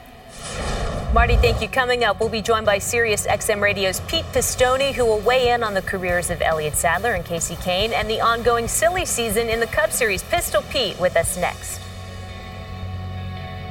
Marty, 1.14 1.36
thank 1.36 1.62
you. 1.62 1.68
Coming 1.68 2.04
up, 2.04 2.20
we'll 2.20 2.28
be 2.28 2.42
joined 2.42 2.66
by 2.66 2.76
Sirius 2.78 3.26
XM 3.26 3.62
Radio's 3.62 4.00
Pete 4.00 4.26
Pistone, 4.26 4.92
who 4.92 5.06
will 5.06 5.20
weigh 5.20 5.48
in 5.48 5.62
on 5.62 5.72
the 5.72 5.80
careers 5.80 6.28
of 6.28 6.42
Elliott 6.42 6.74
Sadler 6.74 7.14
and 7.14 7.24
Kasey 7.24 7.56
Kahne 7.56 7.92
and 7.92 8.10
the 8.10 8.20
ongoing 8.20 8.68
silly 8.68 9.06
season 9.06 9.48
in 9.48 9.58
the 9.58 9.66
Cup 9.68 9.90
Series. 9.90 10.22
Pistol 10.24 10.62
Pete 10.70 11.00
with 11.00 11.16
us 11.16 11.38
next. 11.38 11.80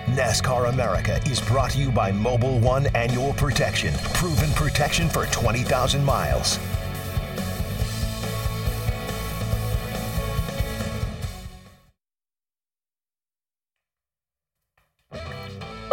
NASCAR 0.08 0.70
America 0.70 1.22
is 1.30 1.40
brought 1.40 1.72
to 1.72 1.78
you 1.78 1.92
by 1.92 2.12
Mobil 2.12 2.60
1 2.60 2.88
Annual 2.96 3.34
Protection. 3.34 3.94
Proven 4.16 4.50
protection 4.54 5.08
for 5.08 5.28
20,000 5.28 6.04
miles. 6.04 6.58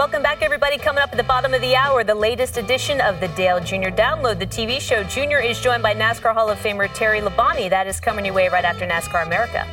Welcome 0.04 0.22
back, 0.22 0.42
everybody. 0.42 0.76
Coming 0.76 1.02
up 1.02 1.12
at 1.12 1.16
the 1.16 1.22
bottom 1.22 1.54
of 1.54 1.62
the 1.62 1.74
hour, 1.74 2.04
the 2.04 2.14
latest 2.14 2.58
edition 2.58 3.00
of 3.00 3.20
the 3.20 3.28
Dale 3.28 3.58
Jr. 3.58 3.88
Download, 3.88 4.38
the 4.38 4.46
TV 4.46 4.78
show. 4.78 5.02
Jr. 5.02 5.38
is 5.38 5.58
joined 5.58 5.82
by 5.82 5.94
NASCAR 5.94 6.34
Hall 6.34 6.50
of 6.50 6.58
Famer 6.58 6.92
Terry 6.92 7.22
Labonte. 7.22 7.70
That 7.70 7.86
is 7.86 8.00
coming 8.00 8.26
your 8.26 8.34
way 8.34 8.50
right 8.50 8.66
after 8.66 8.86
NASCAR 8.86 9.24
America. 9.24 9.66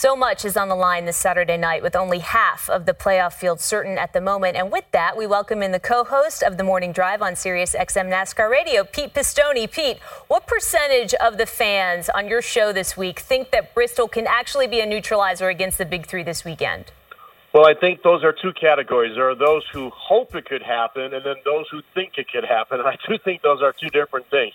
So 0.00 0.14
much 0.14 0.44
is 0.44 0.56
on 0.56 0.68
the 0.68 0.76
line 0.76 1.06
this 1.06 1.16
Saturday 1.16 1.56
night 1.56 1.82
with 1.82 1.96
only 1.96 2.20
half 2.20 2.70
of 2.70 2.86
the 2.86 2.92
playoff 2.92 3.32
field 3.32 3.60
certain 3.60 3.98
at 3.98 4.12
the 4.12 4.20
moment. 4.20 4.56
And 4.56 4.70
with 4.70 4.84
that, 4.92 5.16
we 5.16 5.26
welcome 5.26 5.60
in 5.60 5.72
the 5.72 5.80
co-host 5.80 6.44
of 6.44 6.56
the 6.56 6.62
Morning 6.62 6.92
Drive 6.92 7.20
on 7.20 7.34
Sirius 7.34 7.74
XM 7.74 8.08
NASCAR 8.08 8.48
Radio, 8.48 8.84
Pete 8.84 9.12
Pistone. 9.12 9.68
Pete, 9.68 9.98
what 10.28 10.46
percentage 10.46 11.14
of 11.14 11.36
the 11.36 11.46
fans 11.46 12.08
on 12.08 12.28
your 12.28 12.40
show 12.40 12.72
this 12.72 12.96
week 12.96 13.18
think 13.18 13.50
that 13.50 13.74
Bristol 13.74 14.06
can 14.06 14.28
actually 14.28 14.68
be 14.68 14.78
a 14.78 14.86
neutralizer 14.86 15.48
against 15.48 15.78
the 15.78 15.84
Big 15.84 16.06
Three 16.06 16.22
this 16.22 16.44
weekend? 16.44 16.92
Well, 17.52 17.64
I 17.64 17.74
think 17.74 18.02
those 18.02 18.24
are 18.24 18.32
two 18.32 18.52
categories. 18.52 19.14
There 19.14 19.30
are 19.30 19.34
those 19.34 19.64
who 19.72 19.90
hope 19.90 20.34
it 20.34 20.44
could 20.44 20.62
happen, 20.62 21.14
and 21.14 21.24
then 21.24 21.36
those 21.44 21.66
who 21.70 21.80
think 21.94 22.12
it 22.18 22.30
could 22.30 22.44
happen. 22.44 22.78
And 22.78 22.88
I 22.88 22.96
do 23.08 23.18
think 23.18 23.42
those 23.42 23.62
are 23.62 23.72
two 23.72 23.88
different 23.88 24.28
things. 24.30 24.54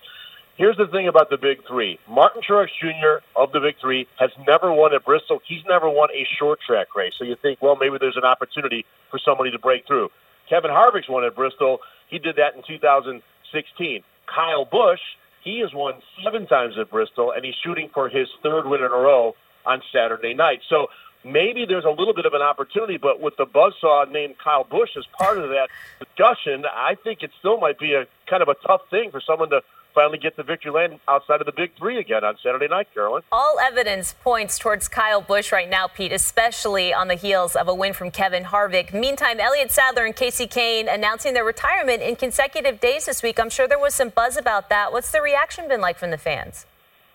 Here's 0.56 0.78
the 0.78 0.86
thing 0.86 1.08
about 1.08 1.32
the 1.32 1.38
Big 1.38 1.66
Three. 1.68 1.98
Martin 2.08 2.44
Truex 2.48 2.68
Jr. 2.80 3.26
of 3.36 3.52
the 3.52 3.60
Big 3.60 3.76
Three 3.82 4.08
has 4.20 4.30
never 4.48 4.72
won 4.72 4.94
at 4.94 5.04
Bristol. 5.04 5.42
He's 5.48 5.64
never 5.68 5.90
won 5.90 6.10
a 6.12 6.28
short 6.38 6.60
track 6.62 6.96
race. 6.96 7.14
So 7.18 7.24
you 7.24 7.36
think, 7.42 7.60
well, 7.60 7.76
maybe 7.76 7.98
there's 8.00 8.18
an 8.18 8.24
opportunity 8.24 8.86
for 9.10 9.18
somebody 9.18 9.50
to 9.50 9.58
break 9.58 9.88
through. 9.88 10.10
Kevin 10.48 10.70
Harvick's 10.70 11.10
won 11.10 11.24
at 11.24 11.36
Bristol. 11.36 11.80
He 12.08 12.20
did 12.20 12.36
that 12.36 12.56
in 12.56 12.62
2016. 12.68 14.04
Kyle 14.28 14.66
Busch, 14.66 15.00
he 15.44 15.60
has 15.62 15.74
won 15.74 15.96
seven 16.24 16.46
times 16.46 16.76
at 16.80 16.92
Bristol, 16.92 17.32
and 17.32 17.44
he's 17.44 17.56
shooting 17.64 17.90
for 17.92 18.08
his 18.08 18.28
third 18.44 18.68
win 18.68 18.82
in 18.82 18.92
a 18.92 18.96
row 18.96 19.36
on 19.66 19.82
Saturday 19.92 20.36
night. 20.36 20.62
So 20.70 20.88
maybe 21.24 21.66
there's 21.66 21.86
a 21.86 21.90
little 21.90 22.14
bit 22.14 22.26
of 22.26 22.34
an 22.34 22.42
opportunity, 22.42 22.98
but 22.98 23.20
with 23.20 23.36
the 23.38 23.46
buzzsaw 23.46 24.12
named 24.12 24.36
Kyle 24.44 24.64
Busch 24.64 24.92
as 24.98 25.06
part 25.18 25.38
of 25.38 25.50
that 25.50 25.70
discussion, 26.00 26.66
I 26.66 26.96
think 27.04 27.24
it 27.24 27.32
still 27.40 27.60
might 27.60 27.80
be 27.80 27.94
a 27.94 28.06
kind 28.30 28.42
of 28.42 28.50
a 28.50 28.56
tough 28.66 28.82
thing 28.90 29.12
for 29.12 29.22
someone 29.22 29.50
to 29.50 29.62
finally 29.94 30.18
get 30.18 30.36
the 30.36 30.44
victory 30.44 30.72
lane 30.72 31.00
outside 31.08 31.40
of 31.40 31.46
the 31.46 31.52
big 31.52 31.72
three 31.78 32.00
again 32.00 32.24
on 32.24 32.36
Saturday 32.44 32.68
night, 32.68 32.88
Carolyn. 32.94 33.22
All 33.32 33.58
evidence 33.60 34.14
points 34.24 34.58
towards 34.58 34.88
Kyle 34.88 35.22
Busch 35.22 35.52
right 35.52 35.70
now, 35.70 35.88
Pete, 35.88 36.12
especially 36.12 36.94
on 36.94 37.08
the 37.08 37.16
heels 37.16 37.56
of 37.56 37.68
a 37.68 37.76
win 37.76 37.94
from 37.94 38.12
Kevin 38.12 38.46
Harvick. 38.46 38.94
Meantime, 38.94 39.40
Elliott 39.40 39.72
Sadler 39.72 40.06
and 40.06 40.16
Kasey 40.16 40.50
Kahne 40.50 40.92
announcing 40.92 41.34
their 41.34 41.46
retirement 41.46 42.02
in 42.02 42.16
consecutive 42.16 42.80
days 42.80 43.06
this 43.06 43.22
week. 43.22 43.40
I'm 43.40 43.50
sure 43.50 43.68
there 43.68 43.80
was 43.80 43.94
some 43.94 44.10
buzz 44.10 44.36
about 44.36 44.70
that. 44.70 44.92
What's 44.92 45.12
the 45.12 45.22
reaction 45.22 45.68
been 45.68 45.82
like 45.82 45.98
from 45.98 46.12
the 46.12 46.18
fans? 46.18 46.66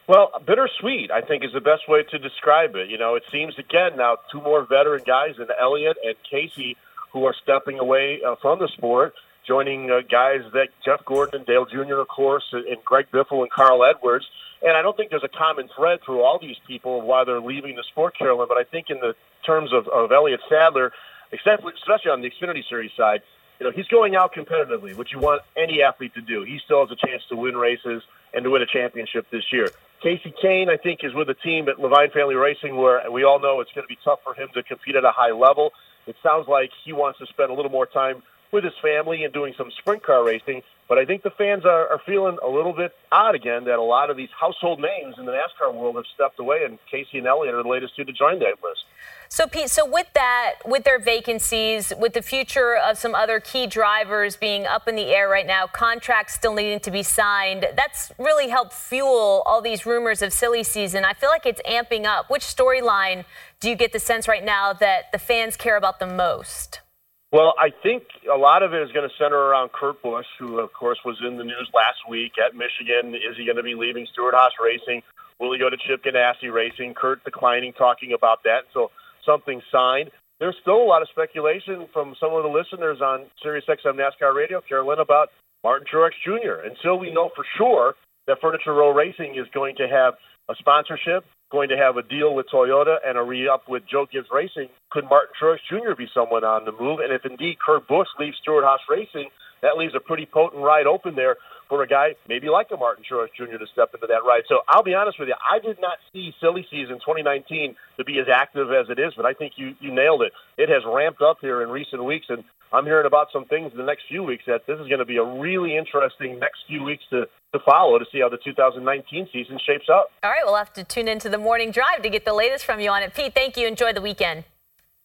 Well, 0.08 0.32
bittersweet, 0.46 1.10
I 1.10 1.20
think, 1.20 1.44
is 1.44 1.52
the 1.52 1.60
best 1.60 1.86
way 1.86 2.02
to 2.02 2.18
describe 2.18 2.74
it. 2.76 2.88
You 2.88 2.96
know, 2.96 3.14
it 3.14 3.24
seems 3.30 3.58
again 3.58 3.98
now 3.98 4.16
two 4.32 4.40
more 4.40 4.64
veteran 4.64 5.02
guys 5.06 5.34
in 5.38 5.46
Elliott 5.60 5.98
and 6.02 6.16
Kasey 6.32 6.76
who 7.12 7.26
are 7.26 7.34
stepping 7.42 7.78
away 7.78 8.20
uh, 8.26 8.36
from 8.40 8.58
the 8.58 8.68
sport, 8.68 9.12
joining 9.46 9.90
uh, 9.90 10.00
guys 10.10 10.40
that 10.54 10.68
Jeff 10.82 11.04
Gordon 11.04 11.40
and 11.40 11.46
Dale 11.46 11.66
Jr., 11.66 11.96
of 11.96 12.08
course, 12.08 12.44
and, 12.52 12.82
Greg 12.86 13.08
Biffle 13.12 13.42
and 13.42 13.50
Carl 13.50 13.84
Edwards. 13.84 14.24
And 14.62 14.78
I 14.78 14.80
don't 14.82 14.96
think 14.96 15.10
there's 15.10 15.24
a 15.24 15.28
common 15.28 15.68
thread 15.76 16.00
through 16.04 16.22
all 16.22 16.38
these 16.38 16.56
people 16.66 17.00
of 17.00 17.04
why 17.04 17.24
they're 17.24 17.40
leaving 17.40 17.76
the 17.76 17.84
sport, 17.84 18.16
Carolyn. 18.16 18.48
But 18.48 18.56
I 18.56 18.64
think 18.64 18.86
in 18.88 19.00
the 19.00 19.14
terms 19.44 19.74
of, 19.74 19.88
of 19.88 20.10
Elliott 20.10 20.40
Sadler, 20.48 20.90
especially 21.34 22.10
on 22.10 22.22
the 22.22 22.30
Xfinity 22.30 22.66
Series 22.66 22.92
side, 22.96 23.20
you 23.60 23.66
know, 23.66 23.72
he's 23.72 23.88
going 23.88 24.16
out 24.16 24.32
competitively, 24.34 24.96
which 24.96 25.12
you 25.12 25.18
want 25.18 25.42
any 25.54 25.82
athlete 25.82 26.14
to 26.14 26.22
do. 26.22 26.44
He 26.44 26.60
still 26.64 26.86
has 26.86 26.90
a 26.90 27.06
chance 27.06 27.22
to 27.28 27.36
win 27.36 27.56
races. 27.56 28.02
and 28.32 28.44
to 28.44 28.50
win 28.50 28.62
a 28.62 28.66
championship 28.66 29.26
this 29.30 29.44
year. 29.52 29.68
Kasey 30.04 30.32
Kahne, 30.42 30.68
I 30.68 30.76
think, 30.76 31.00
is 31.02 31.12
with 31.14 31.28
a 31.28 31.34
team 31.34 31.68
at 31.68 31.76
Leavine 31.76 32.12
Family 32.12 32.36
Racing 32.36 32.76
where 32.76 33.10
we 33.10 33.24
all 33.24 33.40
know 33.40 33.60
it's 33.60 33.72
going 33.74 33.84
to 33.84 33.88
be 33.88 33.98
tough 34.04 34.20
for 34.22 34.34
him 34.34 34.48
to 34.54 34.62
compete 34.62 34.94
at 34.94 35.04
a 35.04 35.10
high 35.10 35.32
level. 35.32 35.70
It 36.06 36.14
sounds 36.22 36.46
like 36.48 36.70
he 36.84 36.92
wants 36.92 37.18
to 37.18 37.26
spend 37.26 37.50
a 37.50 37.54
little 37.54 37.70
more 37.70 37.86
time 37.86 38.22
with 38.52 38.64
his 38.64 38.74
family 38.82 39.24
and 39.24 39.32
doing 39.32 39.54
some 39.56 39.70
sprint 39.78 40.02
car 40.02 40.24
racing. 40.24 40.62
But 40.88 40.96
I 40.96 41.04
think 41.04 41.22
the 41.22 41.30
fans 41.30 41.66
are, 41.66 41.88
are 41.88 42.00
feeling 42.06 42.38
a 42.42 42.48
little 42.48 42.72
bit 42.72 42.92
odd 43.12 43.34
again 43.34 43.64
that 43.64 43.78
a 43.78 43.82
lot 43.82 44.08
of 44.08 44.16
these 44.16 44.30
household 44.38 44.80
names 44.80 45.16
in 45.18 45.26
the 45.26 45.32
NASCAR 45.32 45.74
world 45.74 45.96
have 45.96 46.06
stepped 46.14 46.40
away, 46.40 46.64
and 46.64 46.78
Kasey 46.90 47.18
and 47.18 47.26
Elliott 47.26 47.54
are 47.54 47.62
the 47.62 47.68
latest 47.68 47.94
two 47.94 48.04
to 48.04 48.12
join 48.12 48.38
that 48.38 48.56
list. 48.64 48.84
So, 49.28 49.46
Pete, 49.46 49.68
so 49.68 49.84
with 49.84 50.06
that, 50.14 50.54
with 50.64 50.84
their 50.84 50.98
vacancies, 50.98 51.92
with 51.98 52.14
the 52.14 52.22
future 52.22 52.76
of 52.76 52.96
some 52.96 53.14
other 53.14 53.38
key 53.38 53.66
drivers 53.66 54.36
being 54.36 54.66
up 54.66 54.88
in 54.88 54.96
the 54.96 55.14
air 55.14 55.28
right 55.28 55.46
now, 55.46 55.66
contracts 55.66 56.34
still 56.34 56.54
needing 56.54 56.80
to 56.80 56.90
be 56.90 57.02
signed, 57.02 57.66
that's 57.76 58.10
really 58.18 58.48
helped 58.48 58.72
fuel 58.72 59.42
all 59.44 59.60
these 59.60 59.84
rumors 59.84 60.22
of 60.22 60.32
silly 60.32 60.64
season. 60.64 61.04
I 61.04 61.12
feel 61.12 61.28
like 61.28 61.44
it's 61.44 61.60
amping 61.68 62.06
up. 62.06 62.30
Which 62.30 62.42
storyline 62.42 63.26
do 63.60 63.68
you 63.68 63.76
get 63.76 63.92
the 63.92 64.00
sense 64.00 64.26
right 64.26 64.44
now 64.44 64.72
that 64.72 65.12
the 65.12 65.18
fans 65.18 65.58
care 65.58 65.76
about 65.76 65.98
the 65.98 66.06
most? 66.06 66.80
Well, 67.30 67.52
I 67.58 67.68
think 67.82 68.04
a 68.24 68.38
lot 68.38 68.62
of 68.62 68.72
it 68.72 68.80
is 68.80 68.90
going 68.92 69.06
to 69.06 69.14
center 69.20 69.36
around 69.36 69.72
Kurt 69.72 70.00
Busch, 70.02 70.26
who, 70.38 70.58
of 70.60 70.72
course, 70.72 70.98
was 71.04 71.20
in 71.20 71.36
the 71.36 71.44
news 71.44 71.68
last 71.74 72.08
week 72.08 72.32
at 72.40 72.56
Michigan. 72.56 73.14
Is 73.14 73.36
he 73.36 73.44
going 73.44 73.60
to 73.60 73.62
be 73.62 73.74
leaving 73.74 74.06
Stewart-Haas 74.12 74.52
Racing? 74.56 75.02
Will 75.38 75.52
he 75.52 75.58
go 75.58 75.68
to 75.68 75.76
Chip 75.76 76.02
Ganassi 76.02 76.50
Racing? 76.50 76.94
Kurt 76.94 77.22
declining, 77.24 77.74
talking 77.74 78.14
about 78.14 78.44
that. 78.44 78.64
So 78.72 78.90
something 79.26 79.60
signed. 79.70 80.10
There's 80.40 80.56
still 80.62 80.80
a 80.80 80.88
lot 80.88 81.02
of 81.02 81.08
speculation 81.10 81.86
from 81.92 82.16
some 82.18 82.32
of 82.32 82.44
the 82.44 82.48
listeners 82.48 83.02
on 83.02 83.26
SiriusXM 83.44 84.00
NASCAR 84.00 84.34
Radio, 84.34 84.62
Carolyn, 84.66 84.98
about 84.98 85.28
Martin 85.62 85.86
Truex 85.92 86.12
Jr. 86.24 86.64
Until 86.64 86.98
we 86.98 87.12
know 87.12 87.28
for 87.36 87.44
sure 87.58 87.94
that 88.26 88.40
Furniture 88.40 88.72
Row 88.72 88.94
Racing 88.94 89.34
is 89.36 89.46
going 89.52 89.76
to 89.76 89.88
have 89.88 90.14
a 90.48 90.54
sponsorship, 90.56 91.24
going 91.50 91.68
to 91.68 91.76
have 91.76 91.96
a 91.96 92.02
deal 92.02 92.34
with 92.34 92.46
Toyota 92.52 92.96
and 93.06 93.16
a 93.16 93.22
re-up 93.22 93.68
with 93.68 93.82
Joe 93.90 94.06
Gibbs 94.10 94.28
Racing, 94.32 94.68
could 94.90 95.04
Martin 95.04 95.34
Truex 95.40 95.58
Jr. 95.68 95.94
be 95.96 96.08
someone 96.12 96.44
on 96.44 96.64
the 96.64 96.72
move? 96.72 97.00
And 97.00 97.12
if 97.12 97.24
indeed 97.24 97.58
Kurt 97.58 97.88
Busch 97.88 98.08
leaves 98.18 98.36
Stewart-Haas 98.42 98.80
Racing, 98.88 99.28
that 99.62 99.76
leaves 99.76 99.94
a 99.94 100.00
pretty 100.00 100.26
potent 100.26 100.62
ride 100.62 100.86
open 100.86 101.14
there 101.14 101.36
for 101.68 101.82
a 101.82 101.86
guy 101.86 102.14
maybe 102.28 102.48
like 102.48 102.68
a 102.72 102.76
Martin 102.76 103.04
Truex 103.04 103.28
Jr. 103.36 103.58
to 103.58 103.66
step 103.72 103.90
into 103.94 104.06
that 104.06 104.24
ride. 104.26 104.42
So 104.48 104.60
I'll 104.68 104.82
be 104.82 104.94
honest 104.94 105.18
with 105.18 105.28
you, 105.28 105.34
I 105.38 105.58
did 105.58 105.80
not 105.80 105.98
see 106.12 106.32
silly 106.40 106.66
season 106.70 106.96
2019 106.96 107.76
to 107.98 108.04
be 108.04 108.18
as 108.18 108.26
active 108.32 108.72
as 108.72 108.88
it 108.88 108.98
is, 108.98 109.12
but 109.16 109.26
I 109.26 109.34
think 109.34 109.54
you, 109.56 109.74
you 109.80 109.92
nailed 109.94 110.22
it. 110.22 110.32
It 110.56 110.68
has 110.68 110.82
ramped 110.86 111.20
up 111.22 111.38
here 111.40 111.62
in 111.62 111.68
recent 111.68 112.02
weeks, 112.04 112.26
and 112.28 112.42
I'm 112.72 112.84
hearing 112.84 113.06
about 113.06 113.28
some 113.32 113.44
things 113.44 113.72
in 113.72 113.78
the 113.78 113.84
next 113.84 114.04
few 114.08 114.22
weeks 114.22 114.44
that 114.46 114.66
this 114.66 114.80
is 114.80 114.88
going 114.88 114.98
to 114.98 115.04
be 115.04 115.16
a 115.16 115.24
really 115.24 115.76
interesting 115.76 116.38
next 116.38 116.60
few 116.66 116.82
weeks 116.82 117.04
to, 117.10 117.26
to 117.52 117.58
follow 117.64 117.98
to 117.98 118.04
see 118.12 118.20
how 118.20 118.28
the 118.28 118.38
2019 118.38 119.28
season 119.32 119.58
shapes 119.64 119.88
up. 119.92 120.10
All 120.22 120.30
right, 120.30 120.42
we'll 120.44 120.56
have 120.56 120.72
to 120.74 120.84
tune 120.84 121.08
into 121.08 121.28
the 121.28 121.38
morning 121.38 121.70
drive 121.70 122.02
to 122.02 122.10
get 122.10 122.24
the 122.24 122.34
latest 122.34 122.64
from 122.64 122.80
you 122.80 122.90
on 122.90 123.02
it. 123.02 123.14
Pete, 123.14 123.34
thank 123.34 123.56
you. 123.56 123.66
Enjoy 123.66 123.92
the 123.92 124.02
weekend. 124.02 124.44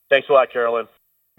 Thanks 0.09 0.29
a 0.29 0.33
lot, 0.33 0.51
Carolyn. 0.51 0.87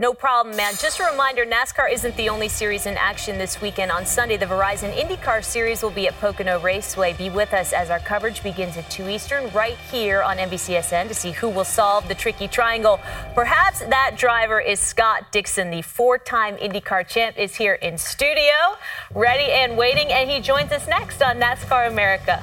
No 0.00 0.12
problem, 0.12 0.56
man. 0.56 0.74
Just 0.80 0.98
a 0.98 1.04
reminder 1.04 1.46
NASCAR 1.46 1.88
isn't 1.88 2.16
the 2.16 2.28
only 2.28 2.48
series 2.48 2.86
in 2.86 2.96
action 2.96 3.38
this 3.38 3.60
weekend. 3.60 3.92
On 3.92 4.04
Sunday, 4.04 4.36
the 4.36 4.44
Verizon 4.44 4.92
IndyCar 4.92 5.44
Series 5.44 5.84
will 5.84 5.92
be 5.92 6.08
at 6.08 6.18
Pocono 6.18 6.58
Raceway. 6.58 7.12
Be 7.12 7.30
with 7.30 7.54
us 7.54 7.72
as 7.72 7.90
our 7.90 8.00
coverage 8.00 8.42
begins 8.42 8.76
at 8.76 8.90
2 8.90 9.08
Eastern 9.08 9.48
right 9.52 9.76
here 9.92 10.20
on 10.20 10.38
NBCSN 10.38 11.06
to 11.06 11.14
see 11.14 11.30
who 11.30 11.48
will 11.48 11.62
solve 11.62 12.08
the 12.08 12.14
tricky 12.16 12.48
triangle. 12.48 12.98
Perhaps 13.36 13.84
that 13.86 14.16
driver 14.16 14.60
is 14.60 14.80
Scott 14.80 15.30
Dixon, 15.30 15.70
the 15.70 15.82
four 15.82 16.18
time 16.18 16.56
IndyCar 16.56 17.06
champ, 17.06 17.38
is 17.38 17.54
here 17.54 17.74
in 17.74 17.96
studio, 17.96 18.76
ready 19.14 19.52
and 19.52 19.78
waiting, 19.78 20.08
and 20.08 20.28
he 20.28 20.40
joins 20.40 20.72
us 20.72 20.88
next 20.88 21.22
on 21.22 21.36
NASCAR 21.36 21.86
America. 21.86 22.42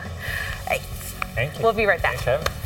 You. 1.35 1.49
We'll 1.61 1.73
be 1.73 1.85
right 1.85 2.01
back. 2.01 2.60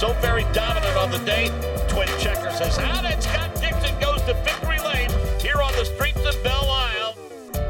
So 0.00 0.14
very 0.14 0.44
dominant 0.54 0.96
on 0.96 1.10
the 1.10 1.18
day. 1.18 1.48
Twin 1.86 2.08
Checker 2.18 2.50
says 2.52 2.78
out, 2.78 3.04
and 3.04 3.22
Scott 3.22 3.54
Dixon 3.60 4.00
goes 4.00 4.22
to 4.22 4.32
victory 4.44 4.78
lane 4.78 5.10
here 5.38 5.60
on 5.60 5.70
the 5.74 5.84
streets 5.84 6.24
of 6.24 6.42
Belle 6.42 6.70
Isle. 6.70 7.14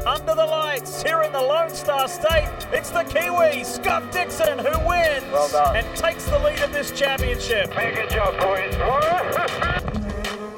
Under 0.07 0.33
the 0.33 0.45
lights, 0.45 1.03
here 1.03 1.23
in 1.23 1.33
the 1.33 1.41
Lone 1.41 1.71
Star 1.71 2.07
State, 2.07 2.47
it's 2.71 2.89
the 2.89 3.03
Kiwi, 3.03 3.65
Scott 3.65 4.13
Dixon, 4.13 4.59
who 4.59 4.71
wins 4.87 5.25
Well 5.29 5.49
done. 5.49 5.75
and 5.75 5.97
takes 5.97 6.23
the 6.23 6.39
lead 6.39 6.61
in 6.61 6.71
this 6.71 6.91
championship. 6.91 7.75
Make 7.75 7.97
a 7.97 8.07
job, 8.07 8.39
boys. 8.39 8.75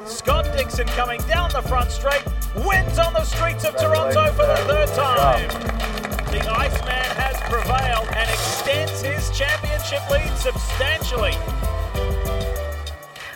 Scott 0.06 0.46
Dixon 0.56 0.86
coming 0.90 1.22
down 1.22 1.50
the 1.50 1.64
front 1.64 1.90
straight, 1.90 2.24
wins 2.56 3.00
on 3.00 3.14
the 3.14 3.26
streets 3.26 3.66
of 3.66 3.76
Toronto 3.78 4.32
for 4.34 4.46
the 4.46 4.58
third 4.68 4.90
time. 4.90 5.50
The 6.30 6.48
Iceman 6.52 7.18
has 7.18 7.36
prevailed 7.50 8.10
and 8.16 8.30
extends 8.30 9.02
his 9.02 9.36
championship 9.36 9.63
lead 10.10 10.36
substantially. 10.38 11.34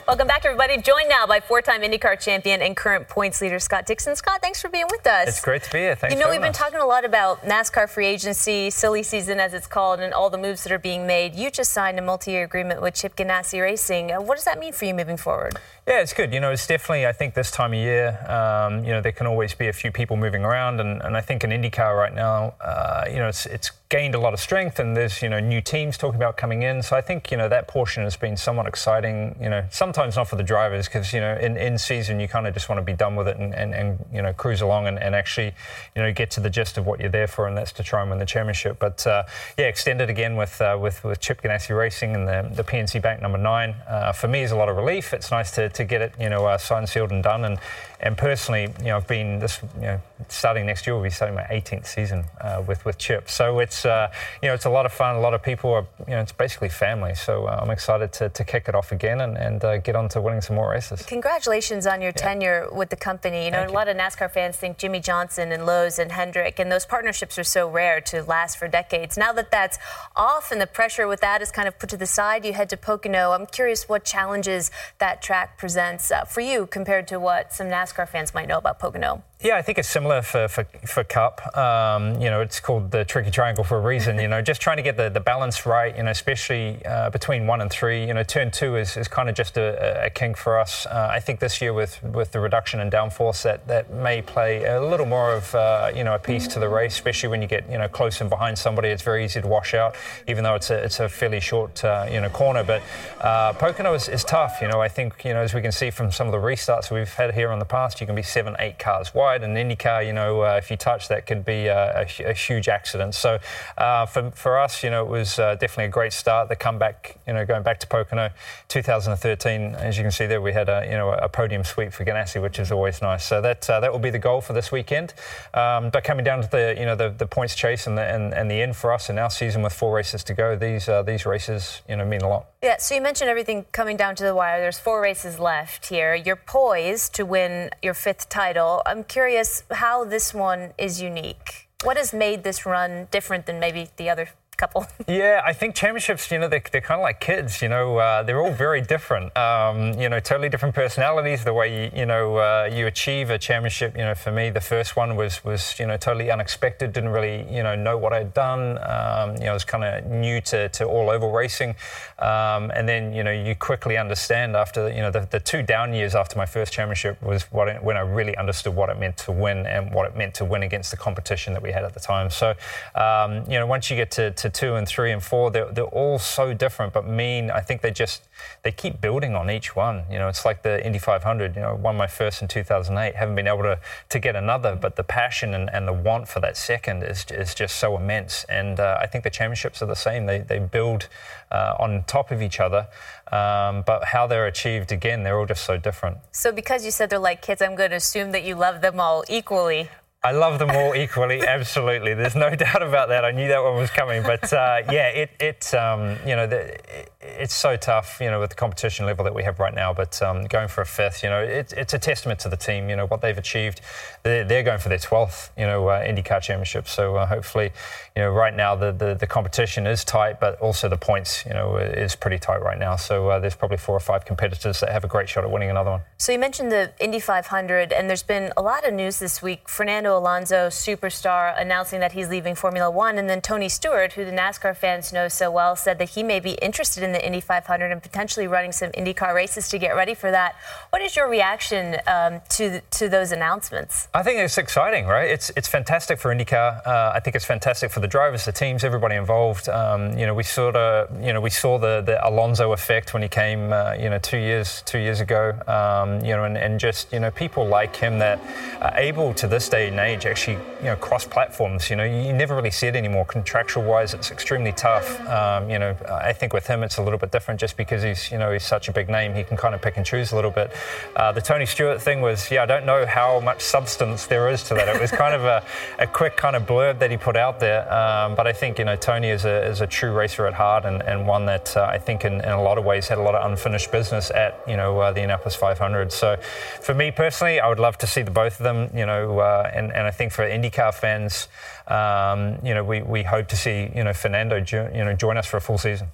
Welcome 0.07 0.27
back, 0.27 0.45
everybody. 0.45 0.81
Joined 0.81 1.09
now 1.09 1.27
by 1.27 1.41
four-time 1.41 1.81
IndyCar 1.81 2.17
champion 2.17 2.61
and 2.61 2.77
current 2.77 3.09
points 3.09 3.41
leader 3.41 3.59
Scott 3.59 3.85
Dixon. 3.85 4.15
Scott, 4.15 4.39
thanks 4.39 4.61
for 4.61 4.69
being 4.69 4.85
with 4.89 5.05
us. 5.05 5.27
It's 5.27 5.41
great 5.41 5.63
to 5.63 5.71
be 5.71 5.79
here. 5.79 5.95
Thanks 5.95 6.13
you 6.13 6.19
know, 6.21 6.27
for 6.27 6.31
we've 6.31 6.39
been 6.39 6.51
us. 6.51 6.57
talking 6.57 6.79
a 6.79 6.85
lot 6.85 7.03
about 7.03 7.43
NASCAR 7.43 7.89
free 7.89 8.05
agency, 8.05 8.69
silly 8.69 9.03
season 9.03 9.41
as 9.41 9.53
it's 9.53 9.67
called, 9.67 9.99
and 9.99 10.13
all 10.13 10.29
the 10.29 10.37
moves 10.37 10.63
that 10.63 10.71
are 10.71 10.79
being 10.79 11.05
made. 11.05 11.35
You 11.35 11.51
just 11.51 11.73
signed 11.73 11.99
a 11.99 12.01
multi-year 12.01 12.45
agreement 12.45 12.81
with 12.81 12.93
Chip 12.93 13.17
Ganassi 13.17 13.61
Racing. 13.61 14.13
Uh, 14.13 14.21
What 14.21 14.35
does 14.35 14.45
that 14.45 14.59
mean 14.59 14.71
for 14.71 14.85
you 14.85 14.93
moving 14.93 15.17
forward? 15.17 15.59
Yeah, 15.85 15.99
it's 15.99 16.13
good. 16.13 16.33
You 16.33 16.39
know, 16.39 16.51
it's 16.51 16.65
definitely, 16.65 17.05
I 17.05 17.11
think 17.11 17.33
this 17.33 17.51
time 17.51 17.73
of 17.73 17.79
year, 17.79 18.17
um, 18.29 18.85
you 18.85 18.91
know, 18.91 19.01
there 19.01 19.11
can 19.11 19.27
always 19.27 19.53
be 19.53 19.67
a 19.67 19.73
few 19.73 19.91
people 19.91 20.15
moving 20.15 20.45
around. 20.45 20.79
And, 20.79 21.01
and 21.01 21.17
I 21.17 21.21
think 21.21 21.43
in 21.43 21.49
IndyCar 21.49 21.97
right 21.97 22.15
now, 22.15 22.53
uh, 22.61 23.03
you 23.09 23.17
know, 23.17 23.27
it's, 23.27 23.45
it's 23.45 23.71
gained 23.89 24.15
a 24.15 24.19
lot 24.19 24.33
of 24.33 24.39
strength 24.39 24.79
and 24.79 24.97
there's, 24.97 25.21
you 25.21 25.29
know, 25.29 25.39
new 25.39 25.61
teams 25.61 25.97
talking 25.97 26.17
about 26.17 26.35
coming 26.35 26.61
in. 26.63 26.83
So 26.83 26.97
I 26.97 27.01
think, 27.01 27.31
you 27.31 27.37
know, 27.37 27.47
that 27.47 27.69
portion 27.69 28.03
has 28.03 28.17
been 28.17 28.35
somewhat 28.35 28.67
exciting, 28.67 29.37
you 29.41 29.49
know, 29.49 29.65
sometimes 29.71 30.17
not 30.17 30.27
for 30.27 30.35
the 30.35 30.43
drivers 30.43 30.87
because, 30.87 31.13
you 31.13 31.21
know, 31.21 31.37
in, 31.37 31.55
in 31.55 31.77
season, 31.77 32.19
you 32.19 32.27
kind 32.27 32.47
of 32.47 32.53
just 32.53 32.67
want 32.67 32.79
to 32.79 32.83
be 32.83 32.93
done 32.93 33.15
with 33.15 33.29
it 33.29 33.37
and, 33.37 33.55
and, 33.55 33.73
and 33.73 34.05
you 34.11 34.21
know, 34.21 34.33
cruise 34.33 34.61
along 34.61 34.87
and, 34.87 34.99
and 34.99 35.15
actually, 35.15 35.53
you 35.95 36.01
know, 36.01 36.11
get 36.11 36.29
to 36.31 36.41
the 36.41 36.49
gist 36.49 36.77
of 36.77 36.85
what 36.85 36.99
you're 36.99 37.09
there 37.09 37.27
for. 37.27 37.47
And 37.47 37.55
that's 37.55 37.71
to 37.73 37.83
try 37.83 38.01
and 38.01 38.09
win 38.09 38.19
the 38.19 38.25
championship. 38.25 38.77
But 38.77 39.07
uh, 39.07 39.23
yeah, 39.57 39.65
extended 39.67 40.09
again 40.09 40.35
with, 40.35 40.59
uh, 40.59 40.77
with, 40.79 41.03
with 41.05 41.21
Chip 41.21 41.41
Ganassi 41.41 41.77
Racing 41.77 42.13
and 42.13 42.27
the, 42.27 42.49
the 42.53 42.63
PNC 42.63 43.01
Bank 43.01 43.21
number 43.21 43.37
nine. 43.37 43.73
Uh, 43.87 44.11
for 44.11 44.27
me, 44.27 44.41
is 44.41 44.51
a 44.51 44.57
lot 44.57 44.67
of 44.67 44.75
relief. 44.75 45.13
It's 45.13 45.31
nice 45.31 45.51
to, 45.51 45.69
to 45.69 45.85
get 45.85 46.01
it, 46.01 46.13
you 46.19 46.29
know, 46.29 46.45
uh, 46.45 46.57
signed, 46.57 46.89
sealed, 46.89 47.11
and 47.11 47.23
done. 47.23 47.45
And 47.45 47.57
and 47.99 48.17
personally, 48.17 48.73
you 48.79 48.85
know, 48.85 48.97
I've 48.97 49.07
been 49.07 49.39
this, 49.39 49.59
you 49.75 49.81
know, 49.81 50.01
starting 50.29 50.65
next 50.65 50.85
year, 50.85 50.95
we'll 50.95 51.03
be 51.03 51.09
starting 51.09 51.35
my 51.35 51.43
18th 51.43 51.87
season 51.87 52.25
uh, 52.41 52.63
with 52.67 52.85
with 52.85 52.97
Chip. 52.97 53.29
So 53.29 53.59
it's, 53.59 53.85
uh, 53.85 54.11
you 54.41 54.49
know, 54.49 54.53
it's 54.53 54.65
a 54.65 54.69
lot 54.69 54.85
of 54.85 54.93
fun. 54.93 55.15
A 55.15 55.19
lot 55.19 55.33
of 55.33 55.41
people 55.41 55.71
are, 55.71 55.85
you 56.07 56.13
know, 56.13 56.21
it's 56.21 56.31
basically 56.31 56.69
family. 56.69 57.15
So 57.15 57.45
uh, 57.45 57.59
I'm 57.61 57.71
excited 57.71 58.13
to, 58.13 58.29
to 58.29 58.43
kick 58.43 58.65
it 58.67 58.75
off 58.75 58.91
again 58.91 59.21
and, 59.21 59.37
and 59.37 59.63
uh, 59.63 59.77
get 59.77 59.95
on 59.95 60.09
to 60.09 60.21
winning 60.21 60.41
some 60.41 60.55
more 60.55 60.69
races. 60.69 61.03
Congratulations 61.05 61.87
on 61.87 62.01
your 62.01 62.11
tenure 62.11 62.67
with 62.71 62.89
the 62.89 62.95
company. 62.95 63.45
You 63.45 63.51
know, 63.51 63.59
Thank 63.59 63.71
a 63.71 63.73
lot 63.73 63.87
of 63.87 63.97
NASCAR 63.97 64.31
fans 64.31 64.57
think 64.57 64.77
Jimmie 64.77 64.99
Johnson 64.99 65.51
and 65.51 65.65
Lowe's 65.65 65.97
and 65.97 66.11
Hendrick, 66.11 66.59
and 66.59 66.71
those 66.71 66.85
partnerships 66.85 67.37
are 67.39 67.43
so 67.43 67.67
rare 67.67 67.99
to 68.01 68.23
last 68.23 68.57
for 68.57 68.67
decades. 68.67 69.17
Now 69.17 69.33
that 69.33 69.51
that's 69.51 69.79
off 70.15 70.51
and 70.51 70.61
the 70.61 70.67
pressure 70.67 71.07
with 71.07 71.21
that 71.21 71.41
is 71.41 71.51
kind 71.51 71.67
of 71.67 71.79
put 71.79 71.89
to 71.89 71.97
the 71.97 72.05
side, 72.05 72.45
you 72.45 72.53
head 72.53 72.69
to 72.69 72.77
Pocono. 72.77 73.31
I'm 73.31 73.45
curious 73.47 73.89
what 73.89 74.03
challenges 74.03 74.71
that 74.99 75.21
track 75.21 75.57
presents 75.57 76.11
uh, 76.11 76.25
for 76.25 76.41
you 76.41 76.67
compared 76.67 77.07
to 77.07 77.19
what 77.19 77.53
some 77.53 77.67
NASCAR 77.67 77.86
fans 77.93 78.33
might 78.33 78.47
know 78.47 78.57
about 78.57 78.79
Pocono. 78.79 79.23
Yeah, 79.39 79.55
I 79.55 79.61
think 79.61 79.77
it's 79.77 79.87
similar 79.87 80.23
for, 80.23 80.47
for, 80.47 80.63
for 80.87 81.03
Cup. 81.03 81.55
Um, 81.55 82.19
you 82.19 82.29
know, 82.31 82.41
it's 82.41 82.59
called 82.59 82.89
the 82.89 83.05
tricky 83.05 83.29
triangle 83.29 83.63
for 83.63 83.77
a 83.77 83.81
reason. 83.81 84.17
You 84.17 84.27
know, 84.27 84.41
just 84.41 84.61
trying 84.61 84.77
to 84.77 84.83
get 84.83 84.97
the, 84.97 85.09
the 85.09 85.19
balance 85.19 85.65
right, 85.67 85.95
you 85.95 86.01
know, 86.01 86.09
especially 86.09 86.83
uh, 86.85 87.11
between 87.11 87.45
one 87.45 87.61
and 87.61 87.69
three. 87.69 88.07
You 88.07 88.15
know, 88.15 88.23
turn 88.23 88.49
two 88.49 88.77
is, 88.77 88.97
is 88.97 89.07
kind 89.07 89.29
of 89.29 89.35
just 89.35 89.55
a, 89.57 90.05
a 90.05 90.09
kink 90.09 90.37
for 90.37 90.59
us. 90.59 90.87
Uh, 90.87 91.09
I 91.11 91.19
think 91.19 91.39
this 91.39 91.61
year 91.61 91.71
with, 91.71 92.01
with 92.01 92.31
the 92.31 92.39
reduction 92.39 92.79
in 92.79 92.89
downforce, 92.89 93.43
that, 93.43 93.67
that 93.67 93.93
may 93.93 94.23
play 94.23 94.65
a 94.65 94.81
little 94.81 95.05
more 95.05 95.35
of, 95.35 95.53
uh, 95.53 95.91
you 95.95 96.03
know, 96.03 96.15
a 96.15 96.19
piece 96.19 96.47
to 96.47 96.59
the 96.59 96.67
race, 96.67 96.95
especially 96.95 97.29
when 97.29 97.43
you 97.43 97.47
get, 97.47 97.69
you 97.69 97.77
know, 97.77 97.87
close 97.87 98.19
and 98.21 98.31
behind 98.31 98.57
somebody. 98.57 98.89
It's 98.89 99.03
very 99.03 99.23
easy 99.23 99.39
to 99.39 99.47
wash 99.47 99.75
out, 99.75 99.95
even 100.27 100.43
though 100.43 100.55
it's 100.55 100.71
a, 100.71 100.83
it's 100.83 100.99
a 100.99 101.07
fairly 101.07 101.39
short, 101.39 101.83
uh, 101.85 102.07
you 102.11 102.19
know, 102.21 102.29
corner. 102.29 102.63
But 102.63 102.81
uh, 103.21 103.53
Pocono 103.53 103.93
is, 103.93 104.09
is 104.09 104.23
tough. 104.23 104.57
You 104.61 104.67
know, 104.67 104.81
I 104.81 104.87
think, 104.87 105.23
you 105.23 105.33
know, 105.33 105.41
as 105.41 105.53
we 105.53 105.61
can 105.61 105.71
see 105.71 105.91
from 105.91 106.11
some 106.11 106.25
of 106.27 106.31
the 106.31 106.39
restarts 106.39 106.89
we've 106.89 107.13
had 107.13 107.35
here 107.35 107.51
on 107.51 107.59
the 107.59 107.65
you 107.99 108.05
can 108.05 108.15
be 108.15 108.23
seven, 108.23 108.55
eight 108.59 108.79
cars 108.79 109.13
wide 109.13 109.43
and 109.43 109.55
IndyCar, 109.55 110.05
you 110.05 110.13
know, 110.13 110.41
uh, 110.41 110.59
if 110.61 110.71
you 110.71 110.77
touch 110.77 111.07
that, 111.09 111.25
could 111.25 111.45
be 111.45 111.67
a, 111.67 112.01
a, 112.01 112.29
a 112.29 112.33
huge 112.33 112.67
accident. 112.67 113.15
So 113.15 113.39
uh, 113.77 114.05
for, 114.05 114.31
for 114.31 114.57
us, 114.59 114.83
you 114.83 114.89
know, 114.89 115.03
it 115.03 115.09
was 115.09 115.39
uh, 115.39 115.55
definitely 115.55 115.85
a 115.85 115.89
great 115.89 116.13
start. 116.13 116.49
The 116.49 116.55
comeback, 116.55 117.19
you 117.27 117.33
know, 117.33 117.45
going 117.45 117.63
back 117.63 117.79
to 117.81 117.87
Pocono, 117.87 118.29
2013, 118.67 119.75
as 119.75 119.97
you 119.97 120.03
can 120.03 120.11
see 120.11 120.25
there, 120.25 120.41
we 120.41 120.53
had 120.53 120.69
a 120.69 120.85
you 120.85 120.91
know 120.91 121.11
a 121.11 121.29
podium 121.29 121.63
sweep 121.63 121.93
for 121.93 122.05
Ganassi, 122.05 122.41
which 122.41 122.59
is 122.59 122.71
always 122.71 123.01
nice. 123.01 123.25
So 123.25 123.41
that 123.41 123.69
uh, 123.69 123.79
that 123.79 123.91
will 123.91 123.99
be 123.99 124.09
the 124.09 124.19
goal 124.19 124.41
for 124.41 124.53
this 124.53 124.71
weekend. 124.71 125.13
Um, 125.53 125.89
but 125.89 126.03
coming 126.03 126.23
down 126.23 126.41
to 126.41 126.49
the 126.49 126.75
you 126.77 126.85
know 126.85 126.95
the, 126.95 127.09
the 127.09 127.27
points 127.27 127.55
chase 127.55 127.87
and 127.87 127.97
the 127.97 128.03
and, 128.03 128.33
and 128.33 128.49
the 128.49 128.61
end 128.61 128.75
for 128.75 128.91
us 128.93 129.09
in 129.09 129.17
our 129.17 129.29
season 129.29 129.61
with 129.61 129.73
four 129.73 129.93
races 129.93 130.23
to 130.25 130.33
go, 130.33 130.55
these 130.55 130.89
uh, 130.89 131.03
these 131.03 131.25
races 131.25 131.81
you 131.87 131.95
know 131.95 132.05
mean 132.05 132.21
a 132.21 132.29
lot. 132.29 132.47
Yeah, 132.61 132.77
so 132.77 132.95
you 132.95 133.01
mentioned 133.01 133.29
everything 133.29 133.65
coming 133.71 133.97
down 133.97 134.15
to 134.15 134.23
the 134.23 134.33
wire. 134.33 134.59
There's 134.59 134.79
four 134.79 135.01
races 135.01 135.39
left 135.39 135.87
here. 135.87 136.15
You're 136.15 136.35
poised 136.35 137.13
to 137.15 137.23
win 137.23 137.66
your 137.81 137.93
fifth 137.93 138.29
title. 138.29 138.81
I'm 138.85 139.03
curious 139.03 139.63
how 139.71 140.05
this 140.05 140.33
one 140.33 140.73
is 140.77 141.01
unique. 141.01 141.69
What 141.83 141.97
has 141.97 142.13
made 142.13 142.43
this 142.43 142.65
run 142.65 143.07
different 143.11 143.45
than 143.45 143.59
maybe 143.59 143.89
the 143.97 144.09
other 144.09 144.29
couple. 144.57 144.85
yeah, 145.07 145.41
I 145.45 145.53
think 145.53 145.75
championships, 145.75 146.29
you 146.31 146.39
know, 146.39 146.47
they're, 146.47 146.63
they're 146.71 146.81
kind 146.81 146.99
of 146.99 147.03
like 147.03 147.19
kids, 147.19 147.61
you 147.61 147.69
know, 147.69 147.97
uh, 147.97 148.23
they're 148.23 148.41
all 148.41 148.51
very 148.51 148.81
different. 148.81 149.35
Um, 149.37 149.93
you 149.99 150.09
know, 150.09 150.19
totally 150.19 150.49
different 150.49 150.75
personalities, 150.75 151.43
the 151.43 151.53
way, 151.53 151.85
you, 151.85 151.99
you 151.99 152.05
know, 152.05 152.37
uh, 152.37 152.69
you 152.71 152.87
achieve 152.87 153.29
a 153.29 153.37
championship. 153.37 153.95
You 153.95 154.03
know, 154.03 154.15
for 154.15 154.31
me, 154.31 154.49
the 154.49 154.61
first 154.61 154.95
one 154.95 155.15
was, 155.15 155.43
was 155.45 155.79
you 155.79 155.85
know, 155.85 155.97
totally 155.97 156.31
unexpected, 156.31 156.93
didn't 156.93 157.11
really, 157.11 157.45
you 157.53 157.63
know, 157.63 157.75
know 157.75 157.97
what 157.97 158.13
I'd 158.13 158.33
done. 158.33 158.77
Um, 158.79 159.35
you 159.35 159.45
know, 159.45 159.51
I 159.51 159.53
was 159.53 159.63
kind 159.63 159.83
of 159.83 160.05
new 160.09 160.41
to, 160.41 160.69
to 160.69 160.85
all 160.85 161.09
oval 161.09 161.31
racing. 161.31 161.75
Um, 162.19 162.71
and 162.71 162.89
then, 162.89 163.13
you 163.13 163.23
know, 163.23 163.31
you 163.31 163.55
quickly 163.55 163.97
understand 163.97 164.55
after, 164.55 164.89
you 164.89 165.01
know, 165.01 165.11
the, 165.11 165.27
the 165.29 165.39
two 165.39 165.61
down 165.61 165.93
years 165.93 166.15
after 166.15 166.37
my 166.37 166.45
first 166.45 166.73
championship 166.73 167.21
was 167.21 167.43
what 167.51 167.83
when 167.83 167.97
I 167.97 168.01
really 168.01 168.35
understood 168.37 168.75
what 168.75 168.89
it 168.89 168.99
meant 168.99 169.17
to 169.17 169.31
win 169.31 169.65
and 169.65 169.93
what 169.93 170.07
it 170.07 170.15
meant 170.15 170.33
to 170.35 170.45
win 170.45 170.63
against 170.63 170.91
the 170.91 170.97
competition 170.97 171.53
that 171.53 171.61
we 171.61 171.71
had 171.71 171.83
at 171.83 171.93
the 171.93 171.99
time. 171.99 172.29
So, 172.29 172.55
um, 172.95 173.43
you 173.47 173.59
know, 173.59 173.67
once 173.67 173.89
you 173.89 173.95
get 173.95 174.11
to, 174.11 174.31
to 174.31 174.46
to 174.49 174.59
two 174.59 174.75
and 174.75 174.87
three 174.87 175.11
and 175.11 175.23
four, 175.23 175.51
they're, 175.51 175.71
they're 175.71 175.85
all 175.85 176.19
so 176.19 176.53
different, 176.53 176.93
but 176.93 177.07
mean. 177.07 177.51
I 177.51 177.61
think 177.61 177.81
they 177.81 177.91
just 177.91 178.23
they 178.63 178.71
keep 178.71 179.01
building 179.01 179.35
on 179.35 179.49
each 179.49 179.75
one. 179.75 180.03
You 180.11 180.19
know, 180.19 180.27
it's 180.27 180.45
like 180.45 180.63
the 180.63 180.85
Indy 180.85 180.99
500. 180.99 181.55
You 181.55 181.61
know, 181.61 181.75
won 181.75 181.97
my 181.97 182.07
first 182.07 182.41
in 182.41 182.47
2008. 182.47 183.15
Haven't 183.15 183.35
been 183.35 183.47
able 183.47 183.63
to 183.63 183.79
to 184.09 184.19
get 184.19 184.35
another, 184.35 184.75
but 184.75 184.95
the 184.95 185.03
passion 185.03 185.53
and, 185.53 185.69
and 185.71 185.87
the 185.87 185.93
want 185.93 186.27
for 186.27 186.39
that 186.39 186.57
second 186.57 187.03
is 187.03 187.25
is 187.31 187.53
just 187.53 187.77
so 187.77 187.97
immense. 187.97 188.45
And 188.45 188.79
uh, 188.79 188.97
I 189.01 189.07
think 189.07 189.23
the 189.23 189.29
championships 189.29 189.81
are 189.81 189.87
the 189.87 189.95
same. 189.95 190.25
They 190.25 190.39
they 190.39 190.59
build 190.59 191.09
uh, 191.51 191.75
on 191.79 192.03
top 192.07 192.31
of 192.31 192.41
each 192.41 192.59
other. 192.59 192.87
Um, 193.31 193.83
but 193.85 194.05
how 194.05 194.27
they're 194.27 194.47
achieved, 194.47 194.91
again, 194.91 195.23
they're 195.23 195.37
all 195.37 195.45
just 195.45 195.65
so 195.65 195.77
different. 195.77 196.17
So, 196.31 196.51
because 196.51 196.85
you 196.85 196.91
said 196.91 197.09
they're 197.09 197.19
like 197.19 197.41
kids, 197.41 197.61
I'm 197.61 197.75
going 197.75 197.89
to 197.89 197.97
assume 197.97 198.31
that 198.31 198.43
you 198.43 198.55
love 198.55 198.81
them 198.81 198.99
all 198.99 199.23
equally. 199.27 199.89
I 200.23 200.31
love 200.31 200.57
them 200.57 200.71
all 200.71 200.95
equally, 200.95 201.41
absolutely. 201.47 202.13
There's 202.13 202.35
no 202.35 202.49
doubt 202.55 202.81
about 202.81 203.09
that. 203.09 203.23
I 203.23 203.31
knew 203.31 203.47
that 203.49 203.63
one 203.63 203.75
was 203.75 203.91
coming, 203.91 204.23
but 204.23 204.51
uh, 204.51 204.81
yeah, 204.91 205.09
it, 205.09 205.29
it 205.39 205.73
um, 205.73 206.17
you 206.25 206.35
know, 206.35 206.47
the, 206.47 206.73
it, 206.73 207.11
it's 207.21 207.53
so 207.53 207.77
tough, 207.77 208.17
you 208.19 208.29
know, 208.29 208.39
with 208.39 208.49
the 208.49 208.55
competition 208.55 209.05
level 209.05 209.23
that 209.25 209.35
we 209.35 209.43
have 209.43 209.59
right 209.59 209.73
now. 209.73 209.93
But 209.93 210.19
um, 210.21 210.45
going 210.45 210.67
for 210.69 210.81
a 210.81 210.85
fifth, 210.85 211.23
you 211.23 211.29
know, 211.29 211.41
it, 211.41 211.73
it's 211.75 211.93
a 211.93 211.99
testament 211.99 212.39
to 212.41 212.49
the 212.49 212.57
team. 212.57 212.89
You 212.89 212.95
know 212.95 213.05
what 213.05 213.21
they've 213.21 213.37
achieved. 213.37 213.81
They're, 214.23 214.43
they're 214.43 214.63
going 214.63 214.79
for 214.79 214.89
their 214.89 214.97
twelfth, 214.97 215.51
you 215.57 215.65
know, 215.65 215.87
uh, 215.87 216.03
IndyCar 216.03 216.41
championship. 216.41 216.87
So 216.87 217.15
uh, 217.15 217.25
hopefully, 217.25 217.71
you 218.15 218.21
know, 218.21 218.31
right 218.31 218.55
now 218.55 218.75
the, 218.75 218.91
the, 218.91 219.13
the 219.13 219.27
competition 219.27 219.85
is 219.85 220.03
tight, 220.03 220.39
but 220.39 220.59
also 220.59 220.89
the 220.89 220.97
points, 220.97 221.45
you 221.45 221.53
know, 221.53 221.77
is 221.77 222.15
pretty 222.15 222.39
tight 222.39 222.61
right 222.61 222.79
now. 222.79 222.95
So 222.95 223.29
uh, 223.29 223.39
there's 223.39 223.55
probably 223.55 223.77
four 223.77 223.95
or 223.95 223.99
five 223.99 224.25
competitors 224.25 224.79
that 224.79 224.91
have 224.91 225.03
a 225.03 225.07
great 225.07 225.29
shot 225.29 225.43
at 225.43 225.51
winning 225.51 225.69
another 225.69 225.91
one. 225.91 226.01
So 226.17 226.31
you 226.31 226.39
mentioned 226.39 226.71
the 226.71 226.91
Indy 226.99 227.19
500, 227.19 227.93
and 227.93 228.09
there's 228.09 228.23
been 228.23 228.51
a 228.57 228.61
lot 228.61 228.87
of 228.87 228.93
news 228.93 229.19
this 229.19 229.41
week. 229.41 229.69
Fernando 229.69 230.06
Alonso, 230.15 230.67
superstar, 230.67 231.59
announcing 231.59 231.99
that 231.99 232.11
he's 232.11 232.29
leaving 232.29 232.55
Formula 232.55 232.89
One, 232.91 233.17
and 233.17 233.29
then 233.29 233.41
Tony 233.41 233.69
Stewart, 233.69 234.13
who 234.13 234.25
the 234.25 234.31
NASCAR 234.31 234.75
fans 234.75 235.11
know 235.11 235.27
so 235.27 235.49
well, 235.49 235.75
said 235.75 235.97
that 235.99 236.09
he 236.09 236.23
may 236.23 236.39
be 236.39 236.51
interested 236.61 237.03
in 237.03 237.11
the 237.11 237.25
Indy 237.25 237.41
500 237.41 237.91
and 237.91 238.01
potentially 238.01 238.47
running 238.47 238.71
some 238.71 238.91
IndyCar 238.91 239.33
races 239.33 239.69
to 239.69 239.79
get 239.79 239.95
ready 239.95 240.13
for 240.13 240.31
that. 240.31 240.55
What 240.91 241.01
is 241.01 241.15
your 241.15 241.29
reaction 241.29 241.97
um, 242.07 242.41
to 242.49 242.81
to 242.81 243.09
those 243.09 243.31
announcements? 243.31 244.07
I 244.13 244.23
think 244.23 244.39
it's 244.39 244.57
exciting, 244.57 245.05
right? 245.07 245.29
It's 245.29 245.51
it's 245.55 245.67
fantastic 245.67 246.19
for 246.19 246.33
IndyCar. 246.33 246.85
Uh, 246.85 247.11
I 247.15 247.19
think 247.19 247.35
it's 247.35 247.45
fantastic 247.45 247.91
for 247.91 247.99
the 247.99 248.07
drivers, 248.07 248.45
the 248.45 248.51
teams, 248.51 248.83
everybody 248.83 249.15
involved. 249.15 249.69
Um, 249.69 250.17
you 250.17 250.25
know, 250.25 250.33
we 250.33 250.43
sort 250.43 250.75
of 250.75 251.09
you 251.23 251.33
know 251.33 251.41
we 251.41 251.49
saw 251.49 251.77
the 251.77 252.01
the 252.01 252.25
Alonso 252.27 252.71
effect 252.73 253.13
when 253.13 253.23
he 253.23 253.29
came, 253.29 253.73
uh, 253.73 253.93
you 253.99 254.09
know, 254.09 254.19
two 254.19 254.37
years 254.37 254.83
two 254.85 254.99
years 254.99 255.21
ago. 255.21 255.53
Um, 255.67 256.23
you 256.23 256.35
know, 256.35 256.43
and, 256.43 256.57
and 256.57 256.79
just 256.79 257.11
you 257.11 257.19
know 257.19 257.31
people 257.31 257.65
like 257.67 257.95
him 257.95 258.19
that 258.19 258.39
are 258.81 258.93
able 258.95 259.33
to 259.35 259.47
this 259.47 259.69
day 259.69 259.89
and 259.97 260.07
age 260.07 260.25
actually 260.25 260.57
you 260.79 260.85
know 260.85 260.95
cross 260.95 261.25
platforms. 261.25 261.89
You 261.89 261.95
know, 261.95 262.03
you 262.03 262.33
never 262.33 262.55
really 262.55 262.71
see 262.71 262.87
it 262.87 262.95
anymore. 262.95 263.25
Contractual 263.25 263.83
wise, 263.83 264.13
it's 264.13 264.31
extremely 264.31 264.71
tough. 264.71 265.19
Um, 265.27 265.69
you 265.69 265.79
know, 265.79 265.95
I 266.09 266.33
think 266.33 266.53
with 266.53 266.67
him 266.67 266.83
it's 266.83 266.97
a 266.97 267.03
little 267.03 267.19
bit 267.19 267.31
different 267.31 267.59
just 267.59 267.77
because 267.77 268.03
he's 268.03 268.31
you 268.31 268.37
know 268.37 268.51
he's 268.51 268.65
such 268.65 268.87
a 268.87 268.91
big 268.91 269.09
name. 269.09 269.33
He 269.33 269.43
can 269.43 269.57
kind 269.57 269.73
of 269.73 269.81
pick 269.81 269.97
and 269.97 270.05
choose 270.05 270.31
a 270.31 270.35
little 270.35 270.51
bit. 270.51 270.71
Uh, 271.15 271.31
the 271.31 271.41
Tony 271.41 271.65
Stewart 271.65 272.01
thing 272.01 272.21
was 272.21 272.49
yeah, 272.51 272.63
I 272.63 272.65
don't 272.65 272.85
know 272.85 273.05
how 273.05 273.39
much 273.39 273.61
substance 273.61 274.25
there 274.25 274.49
is 274.49 274.63
to 274.63 274.73
that. 274.75 274.87
It 274.87 275.01
was 275.01 275.11
kind 275.11 275.33
of 275.33 275.43
a, 275.45 275.63
a 275.99 276.07
quick 276.07 276.37
kind 276.37 276.55
of 276.55 276.63
blurb 276.63 276.99
that 276.99 277.11
he 277.11 277.17
put 277.17 277.35
out 277.35 277.59
there. 277.59 277.91
Um, 277.91 278.35
but 278.35 278.47
I 278.47 278.53
think 278.53 278.79
you 278.79 278.85
know 278.85 278.95
Tony 278.95 279.29
is 279.29 279.45
a, 279.45 279.65
is 279.65 279.81
a 279.81 279.87
true 279.87 280.11
racer 280.11 280.45
at 280.45 280.53
heart 280.53 280.85
and, 280.85 281.01
and 281.03 281.27
one 281.27 281.45
that 281.45 281.75
uh, 281.75 281.89
I 281.89 281.97
think 281.97 282.25
in, 282.25 282.33
in, 282.33 282.49
a 282.49 282.61
lot 282.61 282.77
of 282.77 282.85
ways 282.85 283.07
had 283.07 283.17
a 283.17 283.21
lot 283.21 283.35
of 283.35 283.49
unfinished 283.49 283.91
business 283.91 284.31
at 284.31 284.61
you 284.67 284.77
know 284.77 284.99
uh, 284.99 285.11
the 285.11 285.21
Indianapolis 285.21 285.55
500. 285.55 286.11
So 286.11 286.37
for 286.81 286.93
me 286.93 287.11
personally, 287.11 287.59
I 287.59 287.67
would 287.67 287.79
love 287.79 287.97
to 287.99 288.07
see 288.07 288.21
the 288.21 288.31
both 288.31 288.59
of 288.59 288.63
them. 288.63 288.89
You 288.95 289.05
know, 289.05 289.39
uh, 289.39 289.71
and 289.87 289.97
and 289.97 290.07
I 290.07 290.11
think 290.11 290.31
for 290.31 290.43
IndyCar 290.43 290.93
fans, 290.93 291.47
um, 291.87 292.59
you 292.65 292.73
know, 292.73 292.83
we, 292.83 293.01
we 293.01 293.23
hope 293.23 293.47
to 293.49 293.57
see 293.57 293.91
you 293.95 294.03
know 294.03 294.13
Fernando 294.13 294.57
you 294.57 295.03
know 295.03 295.13
join 295.13 295.37
us 295.37 295.47
for 295.47 295.57
a 295.57 295.61
full 295.61 295.77
season. 295.77 296.07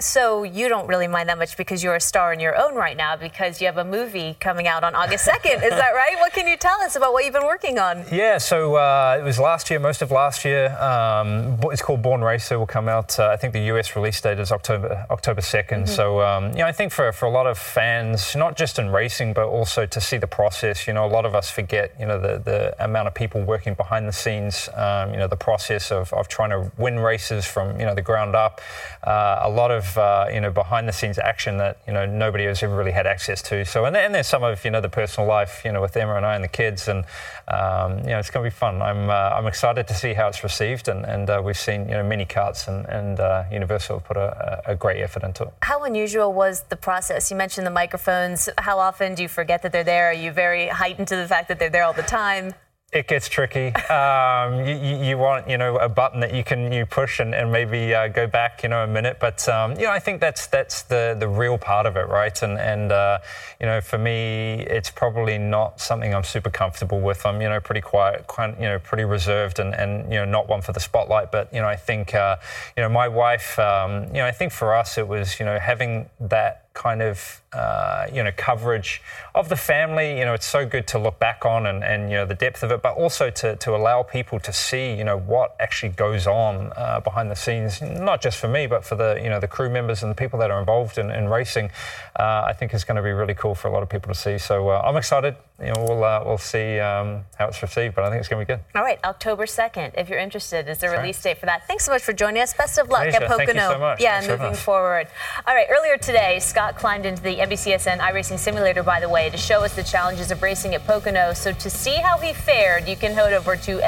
So 0.00 0.44
you 0.44 0.68
don't 0.68 0.86
really 0.86 1.08
mind 1.08 1.28
that 1.28 1.38
much 1.38 1.56
because 1.56 1.82
you're 1.82 1.96
a 1.96 2.00
star 2.00 2.32
in 2.32 2.38
your 2.38 2.56
own 2.56 2.76
right 2.76 2.96
now 2.96 3.16
because 3.16 3.60
you 3.60 3.66
have 3.66 3.78
a 3.78 3.84
movie 3.84 4.36
coming 4.38 4.68
out 4.68 4.84
on 4.84 4.94
August 4.94 5.26
2nd. 5.26 5.56
Is 5.56 5.70
that 5.70 5.90
right? 5.90 6.14
What 6.20 6.32
can 6.32 6.46
you 6.46 6.56
tell 6.56 6.80
us 6.82 6.94
about 6.94 7.12
what 7.12 7.24
you've 7.24 7.34
been 7.34 7.44
working 7.44 7.80
on? 7.80 8.04
Yeah, 8.12 8.38
so 8.38 8.76
uh, 8.76 9.16
it 9.18 9.24
was 9.24 9.40
last 9.40 9.70
year, 9.70 9.80
most 9.80 10.00
of 10.00 10.12
last 10.12 10.44
year. 10.44 10.68
Um, 10.80 11.58
it's 11.72 11.82
called 11.82 12.00
Born 12.00 12.22
Racer. 12.22 12.60
Will 12.60 12.66
come 12.66 12.88
out. 12.88 13.18
Uh, 13.18 13.30
I 13.30 13.36
think 13.36 13.52
the 13.52 13.62
US 13.72 13.96
release 13.96 14.20
date 14.20 14.38
is 14.38 14.52
October 14.52 15.04
October 15.10 15.40
2nd. 15.40 15.66
Mm-hmm. 15.66 15.86
So 15.86 16.20
um, 16.20 16.52
you 16.52 16.58
know, 16.58 16.66
I 16.66 16.72
think 16.72 16.92
for 16.92 17.10
for 17.10 17.26
a 17.26 17.30
lot 17.32 17.48
of 17.48 17.58
fans, 17.58 18.36
not 18.36 18.56
just 18.56 18.78
in 18.78 18.90
racing, 18.90 19.32
but 19.32 19.48
also 19.48 19.84
to 19.84 20.00
see 20.00 20.16
the 20.16 20.28
process. 20.28 20.86
You 20.86 20.92
know, 20.92 21.06
a 21.06 21.10
lot 21.10 21.26
of 21.26 21.34
us 21.34 21.50
forget. 21.50 21.92
You 21.98 22.06
know, 22.06 22.20
the 22.20 22.38
the 22.38 22.84
amount 22.84 23.08
of 23.08 23.14
people 23.14 23.42
working 23.42 23.74
behind 23.74 24.06
the 24.06 24.12
scenes. 24.12 24.68
Um, 24.76 25.10
you 25.10 25.16
know, 25.16 25.26
the 25.26 25.36
process 25.36 25.90
of 25.90 26.12
of 26.12 26.28
trying 26.28 26.50
to 26.50 26.70
win 26.78 27.00
races 27.00 27.44
from 27.44 27.80
you 27.80 27.84
know 27.84 27.96
the 27.96 28.02
ground 28.02 28.36
up. 28.36 28.60
Uh, 29.02 29.40
a 29.42 29.50
lot 29.50 29.72
of 29.72 29.87
uh, 29.96 30.28
you 30.32 30.40
know 30.40 30.50
behind 30.50 30.88
the 30.88 30.92
scenes 30.92 31.18
action 31.18 31.58
that 31.58 31.78
you 31.86 31.92
know 31.92 32.04
nobody 32.04 32.44
has 32.44 32.62
ever 32.62 32.76
really 32.76 32.92
had 32.92 33.06
access 33.06 33.40
to. 33.42 33.64
So 33.64 33.84
and, 33.84 33.96
and 33.96 34.14
there's 34.14 34.26
some 34.26 34.42
of 34.42 34.64
you 34.64 34.70
know 34.70 34.80
the 34.80 34.88
personal 34.88 35.28
life 35.28 35.62
you 35.64 35.72
know 35.72 35.80
with 35.80 35.96
Emma 35.96 36.16
and 36.16 36.26
I 36.26 36.34
and 36.34 36.44
the 36.44 36.48
kids, 36.48 36.88
and 36.88 37.04
um, 37.48 37.98
you 38.00 38.10
know 38.10 38.18
it's 38.18 38.30
going 38.30 38.44
to 38.44 38.50
be 38.50 38.54
fun. 38.54 38.82
I'm 38.82 39.08
uh, 39.08 39.12
I'm 39.12 39.46
excited 39.46 39.86
to 39.88 39.94
see 39.94 40.14
how 40.14 40.28
it's 40.28 40.42
received, 40.42 40.88
and, 40.88 41.04
and 41.04 41.30
uh, 41.30 41.40
we've 41.44 41.58
seen 41.58 41.88
you 41.88 41.94
know 41.94 42.02
many 42.02 42.24
carts 42.24 42.68
and 42.68 42.84
and 42.86 43.20
uh, 43.20 43.44
Universal 43.50 44.00
put 44.00 44.16
a, 44.16 44.62
a 44.66 44.74
great 44.74 45.00
effort 45.00 45.22
into 45.22 45.44
it. 45.44 45.52
How 45.62 45.84
unusual 45.84 46.32
was 46.32 46.62
the 46.68 46.76
process? 46.76 47.30
You 47.30 47.36
mentioned 47.36 47.66
the 47.66 47.70
microphones. 47.70 48.48
How 48.58 48.78
often 48.78 49.14
do 49.14 49.22
you 49.22 49.28
forget 49.28 49.62
that 49.62 49.72
they're 49.72 49.84
there? 49.84 50.10
Are 50.10 50.12
you 50.12 50.32
very 50.32 50.68
heightened 50.68 51.08
to 51.08 51.16
the 51.16 51.28
fact 51.28 51.48
that 51.48 51.58
they're 51.58 51.70
there 51.70 51.84
all 51.84 51.92
the 51.92 52.02
time? 52.02 52.54
It 52.90 53.06
gets 53.06 53.28
tricky. 53.28 53.74
Um, 53.88 54.66
you, 54.66 54.76
you, 54.76 55.18
want, 55.18 55.48
you 55.48 55.58
know, 55.58 55.76
a 55.76 55.88
button 55.88 56.20
that 56.20 56.32
you 56.32 56.44
can 56.44 56.72
you 56.72 56.86
push 56.86 57.20
and, 57.20 57.34
and 57.34 57.50
maybe 57.50 57.94
uh, 57.94 58.08
go 58.08 58.26
back, 58.26 58.62
you 58.62 58.68
know, 58.68 58.84
a 58.84 58.86
minute. 58.86 59.18
But 59.20 59.46
um, 59.48 59.72
you 59.72 59.82
know, 59.82 59.90
I 59.90 59.98
think 59.98 60.20
that's 60.20 60.46
that's 60.46 60.82
the 60.82 61.16
the 61.18 61.26
real 61.26 61.58
part 61.58 61.84
of 61.84 61.96
it, 61.96 62.08
right? 62.08 62.42
And 62.42 62.58
and 62.58 62.92
uh, 62.92 63.18
you 63.60 63.66
know, 63.66 63.80
for 63.80 63.98
me, 63.98 64.64
it's 64.68 64.90
probably 64.90 65.36
not 65.36 65.80
something 65.80 66.14
I'm 66.14 66.24
super 66.24 66.48
comfortable 66.48 67.00
with. 67.00 67.26
I'm 67.26 67.42
you 67.42 67.48
know 67.48 67.60
pretty 67.60 67.80
quiet, 67.80 68.26
quite, 68.26 68.58
you 68.58 68.66
know, 68.66 68.78
pretty 68.78 69.04
reserved, 69.04 69.58
and 69.58 69.74
and 69.74 70.10
you 70.10 70.18
know, 70.18 70.24
not 70.24 70.48
one 70.48 70.62
for 70.62 70.72
the 70.72 70.80
spotlight. 70.80 71.30
But 71.30 71.52
you 71.52 71.60
know, 71.60 71.68
I 71.68 71.76
think 71.76 72.14
uh, 72.14 72.36
you 72.76 72.82
know, 72.82 72.88
my 72.88 73.08
wife, 73.08 73.58
um, 73.58 74.04
you 74.06 74.20
know, 74.20 74.26
I 74.26 74.32
think 74.32 74.52
for 74.52 74.74
us, 74.74 74.96
it 74.96 75.08
was 75.08 75.38
you 75.38 75.44
know 75.44 75.58
having 75.58 76.08
that 76.20 76.67
kind 76.78 77.02
of 77.02 77.42
uh, 77.52 78.06
you 78.12 78.22
know 78.22 78.30
coverage 78.36 79.02
of 79.34 79.48
the 79.48 79.56
family. 79.56 80.18
You 80.18 80.24
know, 80.24 80.32
it's 80.32 80.46
so 80.46 80.64
good 80.64 80.86
to 80.88 80.98
look 80.98 81.18
back 81.18 81.44
on 81.44 81.66
and, 81.66 81.82
and 81.82 82.08
you 82.10 82.16
know 82.16 82.24
the 82.24 82.36
depth 82.36 82.62
of 82.62 82.70
it, 82.70 82.80
but 82.80 82.94
also 82.94 83.30
to, 83.30 83.56
to 83.56 83.74
allow 83.74 84.02
people 84.02 84.38
to 84.40 84.52
see 84.52 84.94
you 84.94 85.04
know 85.04 85.18
what 85.18 85.56
actually 85.60 85.90
goes 85.90 86.26
on 86.26 86.72
uh, 86.76 87.00
behind 87.00 87.30
the 87.30 87.36
scenes, 87.36 87.82
not 87.82 88.22
just 88.22 88.38
for 88.38 88.48
me, 88.48 88.66
but 88.66 88.84
for 88.84 88.94
the 88.94 89.20
you 89.22 89.28
know 89.28 89.40
the 89.40 89.48
crew 89.48 89.68
members 89.68 90.02
and 90.02 90.10
the 90.10 90.16
people 90.16 90.38
that 90.38 90.50
are 90.50 90.60
involved 90.60 90.96
in, 90.96 91.10
in 91.10 91.28
racing. 91.28 91.70
Uh, 92.18 92.44
I 92.46 92.52
think 92.52 92.72
is 92.72 92.84
going 92.84 92.96
to 92.96 93.02
be 93.02 93.10
really 93.10 93.34
cool 93.34 93.54
for 93.54 93.68
a 93.68 93.72
lot 93.72 93.82
of 93.82 93.88
people 93.88 94.14
to 94.14 94.18
see. 94.18 94.38
So 94.38 94.68
uh, 94.68 94.82
I'm 94.84 94.96
excited. 94.96 95.36
You 95.60 95.66
know, 95.66 95.84
we'll 95.88 96.04
uh, 96.04 96.22
we'll 96.24 96.38
see 96.38 96.78
um, 96.78 97.24
how 97.36 97.48
it's 97.48 97.60
received, 97.62 97.96
but 97.96 98.04
I 98.04 98.10
think 98.10 98.20
it's 98.20 98.28
going 98.28 98.44
to 98.44 98.46
be 98.46 98.56
good. 98.56 98.64
All 98.76 98.84
right, 98.84 99.00
October 99.02 99.44
2nd, 99.44 99.92
if 99.98 100.08
you're 100.08 100.20
interested, 100.20 100.68
is 100.68 100.78
the 100.78 100.88
release 100.88 101.20
date 101.20 101.38
for 101.38 101.46
that. 101.46 101.66
Thanks 101.66 101.84
so 101.84 101.90
much 101.90 102.02
for 102.02 102.12
joining 102.12 102.40
us. 102.42 102.54
Best 102.54 102.78
of 102.78 102.88
luck 102.90 103.02
Pleasure. 103.02 103.24
at 103.24 103.28
Pocono. 103.28 103.46
Thank 103.46 103.56
you 103.56 103.72
so 103.74 103.78
much. 103.78 104.00
Yeah, 104.00 104.20
Thanks 104.20 104.40
moving 104.40 104.54
forward. 104.54 105.08
All 105.48 105.54
right, 105.54 105.66
earlier 105.68 105.96
today, 105.96 106.38
Scott 106.38 106.76
climbed 106.76 107.06
into 107.06 107.22
the 107.22 107.36
NBCSN 107.38 107.98
iRacing 107.98 108.38
simulator, 108.38 108.84
by 108.84 109.00
the 109.00 109.08
way, 109.08 109.30
to 109.30 109.36
show 109.36 109.64
us 109.64 109.74
the 109.74 109.82
challenges 109.82 110.30
of 110.30 110.40
racing 110.42 110.76
at 110.76 110.86
Pocono. 110.86 111.32
So 111.32 111.52
to 111.52 111.70
see 111.70 111.96
how 111.96 112.18
he 112.18 112.32
fared, 112.32 112.88
you 112.88 112.94
can 112.94 113.12
head 113.12 113.32
over 113.32 113.56
to 113.56 113.78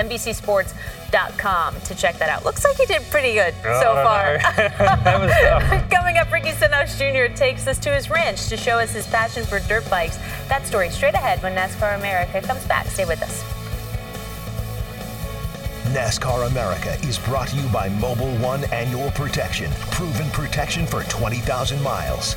NBCSports.com 1.11 1.81
to 1.83 1.95
check 1.95 2.19
that 2.19 2.29
out. 2.29 2.45
Looks 2.45 2.65
like 2.65 2.77
he 2.77 2.87
did 2.87 3.03
pretty 3.11 3.35
good 3.35 3.55
oh, 3.65 3.81
so 3.81 3.95
far. 3.95 4.39
Coming 5.91 6.17
up, 6.17 6.33
Ricky 6.33 6.53
Stenhouse 6.53 6.99
Jr. 6.99 7.33
takes 7.35 7.67
us 7.67 7.79
to 7.81 7.91
his 7.91 8.11
ranch 8.11 8.49
to 8.49 8.57
show 8.57 8.79
us 8.79 8.93
his 8.93 9.07
passion 9.07 9.45
for 9.45 9.61
dirt 9.61 9.89
bikes. 9.91 10.19
That 10.49 10.67
story 10.67 10.91
straight 10.91 11.15
ahead 11.15 11.43
when 11.43 11.55
NASCAR 11.55 11.99
America 11.99 12.41
comes 12.43 12.65
back. 12.67 12.87
Stay 12.87 13.05
with 13.05 13.23
us. 13.23 13.43
NASCAR 15.93 16.47
America 16.49 16.95
is 17.07 17.19
brought 17.19 17.49
to 17.49 17.57
you 17.57 17.69
by 17.71 17.89
Mobil 17.89 18.39
1 18.41 18.65
Annual 18.73 19.11
Protection. 19.13 19.71
Proven 19.91 20.31
protection 20.31 20.87
for 20.87 21.03
20,000 21.05 21.83
miles. 21.83 22.37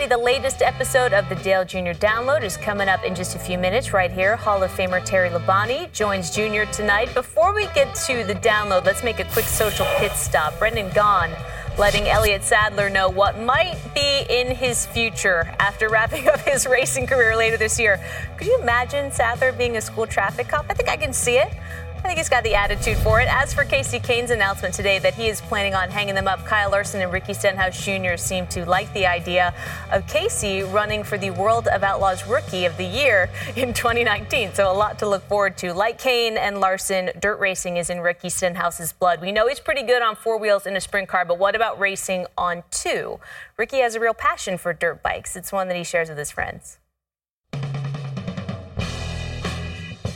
Everybody, 0.00 0.20
the 0.20 0.24
latest 0.24 0.62
episode 0.62 1.12
of 1.12 1.28
the 1.28 1.34
Dale 1.36 1.64
Jr. 1.64 1.90
Download 1.98 2.44
is 2.44 2.56
coming 2.56 2.88
up 2.88 3.02
in 3.04 3.16
just 3.16 3.34
a 3.34 3.38
few 3.38 3.58
minutes 3.58 3.92
right 3.92 4.12
here. 4.12 4.36
Hall 4.36 4.62
of 4.62 4.70
Famer 4.70 5.04
Terry 5.04 5.28
Labonte 5.28 5.90
joins 5.92 6.30
Jr. 6.30 6.70
tonight. 6.70 7.12
Before 7.14 7.52
we 7.52 7.66
get 7.74 7.96
to 8.06 8.22
the 8.22 8.34
download, 8.36 8.84
let's 8.84 9.02
make 9.02 9.18
a 9.18 9.24
quick 9.24 9.46
social 9.46 9.86
pit 9.96 10.12
stop. 10.12 10.56
Brendan 10.60 10.90
Gaughan 10.90 11.36
letting 11.78 12.06
Elliott 12.06 12.44
Sadler 12.44 12.88
know 12.88 13.08
what 13.08 13.40
might 13.40 13.76
be 13.92 14.24
in 14.28 14.54
his 14.54 14.86
future 14.86 15.52
after 15.58 15.88
wrapping 15.88 16.28
up 16.28 16.38
his 16.40 16.64
racing 16.66 17.08
career 17.08 17.36
later 17.36 17.56
this 17.56 17.80
year. 17.80 17.98
Could 18.36 18.46
you 18.46 18.60
imagine 18.60 19.10
Sadler 19.10 19.50
being 19.50 19.78
a 19.78 19.80
school 19.80 20.06
traffic 20.06 20.46
cop? 20.46 20.66
I 20.70 20.74
think 20.74 20.88
I 20.88 20.96
can 20.96 21.12
see 21.12 21.38
it. 21.38 21.52
I 21.98 22.02
think 22.02 22.18
he's 22.18 22.28
got 22.28 22.44
the 22.44 22.54
attitude 22.54 22.96
for 22.98 23.20
it. 23.20 23.26
As 23.28 23.52
for 23.52 23.64
Kasey 23.64 24.00
Kahne's 24.00 24.30
announcement 24.30 24.72
today 24.72 25.00
that 25.00 25.14
he 25.14 25.28
is 25.28 25.40
planning 25.40 25.74
on 25.74 25.90
hanging 25.90 26.14
them 26.14 26.28
up, 26.28 26.46
Kyle 26.46 26.70
Larson 26.70 27.02
and 27.02 27.12
Ricky 27.12 27.34
Stenhouse 27.34 27.84
Jr. 27.84 28.16
seem 28.16 28.46
to 28.46 28.64
like 28.64 28.90
the 28.94 29.04
idea 29.04 29.52
of 29.90 30.06
Kasey 30.06 30.62
running 30.72 31.02
for 31.02 31.18
the 31.18 31.30
World 31.30 31.66
of 31.66 31.82
Outlaws 31.82 32.26
Rookie 32.26 32.64
of 32.64 32.76
the 32.76 32.84
Year 32.84 33.28
in 33.56 33.74
2019. 33.74 34.54
So 34.54 34.70
a 34.70 34.72
lot 34.72 35.00
to 35.00 35.08
look 35.08 35.24
forward 35.24 35.58
to. 35.58 35.74
Like 35.74 36.00
Kahne 36.00 36.38
and 36.38 36.60
Larson, 36.60 37.10
dirt 37.20 37.40
racing 37.40 37.76
is 37.76 37.90
in 37.90 38.00
Ricky 38.00 38.30
Stenhouse's 38.30 38.92
blood. 38.92 39.20
We 39.20 39.32
know 39.32 39.48
he's 39.48 39.60
pretty 39.60 39.82
good 39.82 40.00
on 40.00 40.14
four 40.14 40.38
wheels 40.38 40.66
in 40.66 40.76
a 40.76 40.80
sprint 40.80 41.08
car, 41.08 41.24
but 41.24 41.38
what 41.38 41.56
about 41.56 41.80
racing 41.80 42.26
on 42.38 42.62
two? 42.70 43.18
Ricky 43.56 43.80
has 43.80 43.96
a 43.96 44.00
real 44.00 44.14
passion 44.14 44.56
for 44.56 44.72
dirt 44.72 45.02
bikes. 45.02 45.34
It's 45.34 45.52
one 45.52 45.66
that 45.66 45.76
he 45.76 45.84
shares 45.84 46.08
with 46.08 46.18
his 46.18 46.30
friends. 46.30 46.78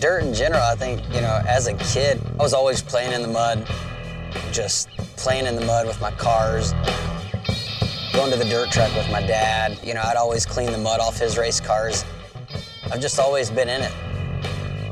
Dirt 0.02 0.24
in 0.24 0.34
general, 0.34 0.60
I 0.60 0.74
think, 0.74 1.00
you 1.14 1.20
know, 1.20 1.40
as 1.46 1.68
a 1.68 1.74
kid, 1.74 2.20
I 2.36 2.42
was 2.42 2.52
always 2.52 2.82
playing 2.82 3.12
in 3.12 3.22
the 3.22 3.28
mud, 3.28 3.64
just 4.50 4.88
playing 5.16 5.46
in 5.46 5.54
the 5.54 5.64
mud 5.64 5.86
with 5.86 6.00
my 6.00 6.10
cars, 6.10 6.72
going 8.12 8.32
to 8.32 8.36
the 8.36 8.48
dirt 8.50 8.72
track 8.72 8.92
with 8.96 9.08
my 9.12 9.24
dad. 9.24 9.78
You 9.80 9.94
know, 9.94 10.00
I'd 10.02 10.16
always 10.16 10.44
clean 10.44 10.72
the 10.72 10.78
mud 10.78 10.98
off 10.98 11.20
his 11.20 11.38
race 11.38 11.60
cars. 11.60 12.04
I've 12.90 13.00
just 13.00 13.20
always 13.20 13.48
been 13.48 13.68
in 13.68 13.80
it. 13.80 13.92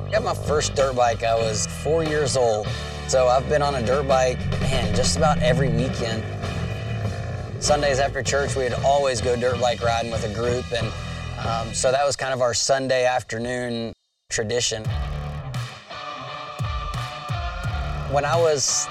I 0.07 0.11
got 0.13 0.23
my 0.23 0.33
first 0.33 0.77
dirt 0.77 0.95
bike, 0.95 1.25
I 1.25 1.35
was 1.35 1.67
four 1.83 2.05
years 2.05 2.37
old. 2.37 2.69
So 3.09 3.27
I've 3.27 3.49
been 3.49 3.63
on 3.63 3.75
a 3.75 3.85
dirt 3.85 4.07
bike, 4.07 4.39
man, 4.61 4.95
just 4.95 5.17
about 5.17 5.39
every 5.39 5.71
weekend. 5.71 6.23
Sundays 7.59 7.99
after 7.99 8.23
church, 8.23 8.55
we'd 8.55 8.75
always 8.85 9.21
go 9.21 9.35
dirt 9.35 9.61
bike 9.61 9.83
riding 9.83 10.13
with 10.13 10.23
a 10.23 10.33
group. 10.33 10.67
And 10.71 10.87
um, 11.45 11.75
so 11.75 11.91
that 11.91 12.07
was 12.07 12.15
kind 12.15 12.33
of 12.33 12.43
our 12.43 12.55
Sunday 12.55 13.07
afternoon 13.07 13.93
tradition. 14.31 14.85
When 18.11 18.25
I 18.25 18.37
was 18.37 18.89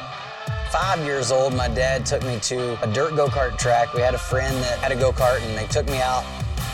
five 0.71 1.04
years 1.04 1.32
old, 1.32 1.54
my 1.54 1.67
dad 1.67 2.06
took 2.06 2.23
me 2.23 2.39
to 2.41 2.82
a 2.84 2.93
dirt 2.93 3.15
go-kart 3.15 3.58
track. 3.58 3.93
We 3.93 4.02
had 4.02 4.13
a 4.13 4.19
friend 4.19 4.56
that 4.58 4.80
had 4.80 4.91
a 4.91 4.95
go-kart 4.95 5.41
and 5.41 5.58
they 5.58 5.65
took 5.67 5.88
me 5.88 5.99
out, 5.99 6.23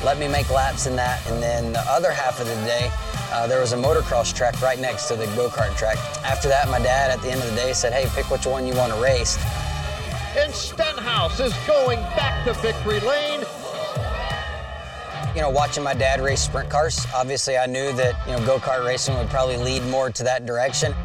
let 0.04 0.20
me 0.20 0.28
make 0.28 0.50
laps 0.50 0.88
in 0.88 0.96
that. 0.98 1.26
And 1.28 1.42
then 1.42 1.74
the 1.74 1.82
other 1.88 2.12
half 2.12 2.42
of 2.42 2.48
the 2.48 2.56
day, 2.66 2.92
uh, 3.32 3.48
there 3.48 3.62
was 3.62 3.74
a 3.74 3.78
motocross 3.78 4.34
track 4.34 4.60
right 4.62 4.80
next 4.80 5.08
to 5.08 5.16
the 5.16 5.26
go-kart 5.36 5.76
track. 5.78 5.98
After 6.24 6.48
that, 6.50 6.68
my 6.70 6.80
dad 6.80 7.12
at 7.12 7.22
the 7.22 7.32
end 7.32 7.42
of 7.42 7.50
the 7.50 7.56
day 7.56 7.74
said, 7.74 7.94
hey, 7.94 8.08
pick 8.14 8.30
which 8.30 8.46
one 8.46 8.68
you 8.68 8.76
want 8.76 8.92
to 8.94 9.00
race. 9.00 9.38
And 10.38 10.54
Stenhouse 10.54 11.40
is 11.40 11.54
going 11.66 12.00
back 12.18 12.46
to 12.46 12.54
victory 12.54 13.00
lane 13.00 13.44
you 15.36 15.42
know, 15.42 15.50
watching 15.50 15.84
my 15.84 15.94
dad 15.94 16.22
race 16.22 16.42
sprint 16.42 16.70
cars, 16.70 17.06
obviously 17.14 17.58
I 17.58 17.66
knew 17.66 17.92
that, 17.94 18.16
you 18.26 18.32
know, 18.32 18.46
go-kart 18.46 18.86
racing 18.86 19.18
would 19.18 19.28
probably 19.28 19.58
lead 19.58 19.84
more 19.88 20.10
to 20.10 20.24
that 20.24 20.46
direction. 20.46 20.96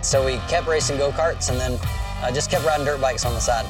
So 0.00 0.24
we 0.24 0.38
kept 0.48 0.66
racing 0.66 0.96
go-karts 0.96 1.50
and 1.50 1.60
then 1.60 1.78
I 2.22 2.32
just 2.32 2.50
kept 2.50 2.64
riding 2.64 2.86
dirt 2.86 3.02
bikes 3.02 3.26
on 3.26 3.34
the 3.34 3.40
side. 3.40 3.66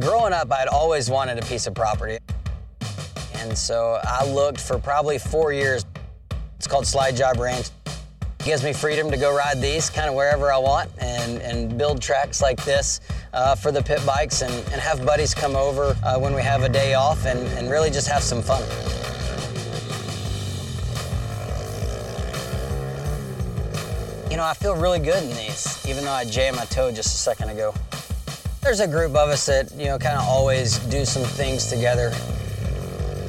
Growing 0.00 0.32
up, 0.32 0.52
I'd 0.52 0.66
always 0.66 1.08
wanted 1.08 1.38
a 1.38 1.46
piece 1.46 1.68
of 1.68 1.74
property. 1.74 2.18
And 3.34 3.56
so 3.56 4.00
I 4.02 4.26
looked 4.26 4.60
for 4.60 4.76
probably 4.78 5.18
four 5.18 5.52
years. 5.52 5.86
It's 6.56 6.66
called 6.66 6.84
Slide 6.84 7.14
Job 7.14 7.38
Ranch. 7.38 7.68
Gives 8.44 8.64
me 8.64 8.72
freedom 8.72 9.08
to 9.12 9.16
go 9.16 9.34
ride 9.34 9.60
these 9.60 9.88
kind 9.88 10.08
of 10.08 10.16
wherever 10.16 10.52
I 10.52 10.58
want 10.58 10.90
and, 10.98 11.40
and 11.42 11.78
build 11.78 12.02
tracks 12.02 12.42
like 12.42 12.64
this 12.64 13.00
uh, 13.32 13.54
for 13.54 13.72
the 13.72 13.82
pit 13.82 14.00
bikes 14.06 14.42
and, 14.42 14.52
and 14.72 14.80
have 14.80 15.04
buddies 15.04 15.34
come 15.34 15.56
over 15.56 15.96
uh, 16.04 16.18
when 16.18 16.34
we 16.34 16.42
have 16.42 16.62
a 16.62 16.68
day 16.68 16.94
off 16.94 17.26
and, 17.26 17.38
and 17.58 17.70
really 17.70 17.90
just 17.90 18.08
have 18.08 18.22
some 18.22 18.42
fun. 18.42 18.62
You 24.30 24.36
know, 24.36 24.44
I 24.44 24.54
feel 24.54 24.76
really 24.76 24.98
good 24.98 25.22
in 25.22 25.30
these, 25.30 25.84
even 25.88 26.04
though 26.04 26.12
I 26.12 26.24
jammed 26.24 26.56
my 26.56 26.64
toe 26.66 26.92
just 26.92 27.14
a 27.14 27.18
second 27.18 27.48
ago. 27.48 27.74
There's 28.62 28.80
a 28.80 28.88
group 28.88 29.10
of 29.12 29.28
us 29.30 29.46
that, 29.46 29.72
you 29.72 29.86
know, 29.86 29.98
kind 29.98 30.18
of 30.18 30.24
always 30.24 30.78
do 30.90 31.04
some 31.04 31.22
things 31.22 31.68
together. 31.68 32.10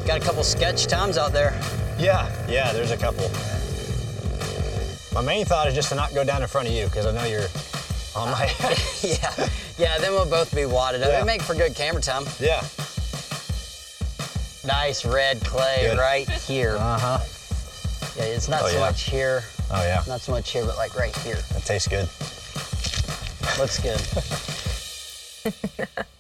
Got 0.06 0.22
a 0.22 0.24
couple 0.24 0.44
sketch 0.44 0.88
times 0.88 1.18
out 1.18 1.32
there. 1.32 1.54
Yeah, 1.98 2.30
yeah, 2.50 2.74
there's 2.74 2.92
a 2.92 2.98
couple. 2.98 3.30
My 5.14 5.22
main 5.22 5.46
thought 5.46 5.68
is 5.68 5.74
just 5.74 5.90
to 5.90 5.96
not 5.96 6.14
go 6.14 6.24
down 6.24 6.42
in 6.42 6.48
front 6.48 6.68
of 6.68 6.74
you 6.74 6.86
because 6.86 7.06
I 7.06 7.12
know 7.12 7.26
you're 7.26 7.48
on 8.16 8.32
my 8.32 8.46
head. 8.46 8.78
yeah, 9.04 9.50
yeah, 9.80 9.98
then 9.98 10.12
we'll 10.12 10.30
both 10.30 10.54
be 10.54 10.66
wadded 10.66 11.02
up. 11.02 11.10
Yeah. 11.10 11.16
It'd 11.16 11.28
make 11.28 11.42
for 11.42 11.56
good 11.56 11.74
camera 11.74 12.02
time. 12.02 12.26
Yeah. 12.40 12.62
Nice 14.68 15.06
red 15.06 15.40
clay 15.42 15.88
good. 15.90 15.98
right 15.98 16.30
here. 16.30 16.76
Uh-huh. 16.78 17.20
Yeah, 18.18 18.26
it's 18.26 18.50
not 18.50 18.64
oh, 18.64 18.68
so 18.68 18.74
yeah. 18.74 18.80
much 18.82 19.04
here. 19.04 19.44
Oh, 19.72 19.82
yeah. 19.84 20.04
Not 20.06 20.20
so 20.20 20.34
much 20.34 20.52
here, 20.52 20.66
but 20.66 20.76
like 20.76 20.96
right 20.96 21.16
here. 21.20 21.38
That 21.54 21.64
tastes 21.64 21.88
good. 21.88 22.10
Looks 23.58 23.80
good. 23.80 24.00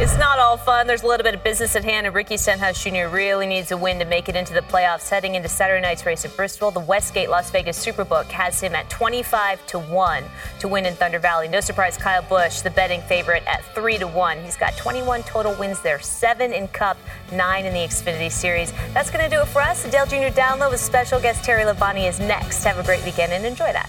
It's 0.00 0.18
not 0.18 0.40
all 0.40 0.56
fun. 0.56 0.88
There's 0.88 1.04
a 1.04 1.06
little 1.06 1.22
bit 1.22 1.34
of 1.34 1.44
business 1.44 1.76
at 1.76 1.84
hand, 1.84 2.06
and 2.06 2.14
Ricky 2.14 2.36
Stenhouse 2.36 2.82
Jr. 2.82 3.06
really 3.06 3.46
needs 3.46 3.70
a 3.70 3.76
win 3.76 4.00
to 4.00 4.04
make 4.04 4.28
it 4.28 4.34
into 4.34 4.52
the 4.52 4.62
playoffs. 4.62 5.08
Heading 5.08 5.36
into 5.36 5.48
Saturday 5.48 5.80
night's 5.80 6.04
race 6.04 6.24
at 6.24 6.34
Bristol, 6.34 6.72
the 6.72 6.80
Westgate 6.80 7.30
Las 7.30 7.50
Vegas 7.50 7.84
Superbook 7.84 8.24
has 8.26 8.60
him 8.60 8.74
at 8.74 8.90
25 8.90 9.64
to 9.68 9.78
1 9.78 10.24
to 10.58 10.66
win 10.66 10.86
in 10.86 10.94
Thunder 10.94 11.20
Valley. 11.20 11.46
No 11.46 11.60
surprise, 11.60 11.96
Kyle 11.96 12.22
Busch, 12.22 12.62
the 12.62 12.70
betting 12.70 13.00
favorite, 13.02 13.44
at 13.46 13.62
3 13.76 13.98
to 13.98 14.08
1. 14.08 14.42
He's 14.42 14.56
got 14.56 14.76
21 14.76 15.22
total 15.22 15.54
wins 15.54 15.80
there, 15.82 16.00
7 16.00 16.52
in 16.52 16.66
Cup, 16.68 16.96
9 17.30 17.64
in 17.64 17.72
the 17.72 17.80
Xfinity 17.80 18.32
Series. 18.32 18.72
That's 18.94 19.10
going 19.10 19.22
to 19.22 19.30
do 19.34 19.40
it 19.42 19.48
for 19.48 19.62
us. 19.62 19.88
Dale 19.88 20.06
Jr. 20.06 20.36
Download 20.36 20.72
with 20.72 20.80
special 20.80 21.20
guest 21.20 21.44
Terry 21.44 21.62
Labonte 21.62 22.08
is 22.08 22.18
next. 22.18 22.64
Have 22.64 22.78
a 22.78 22.82
great 22.82 23.04
weekend 23.04 23.32
and 23.32 23.46
enjoy 23.46 23.72
that. 23.72 23.88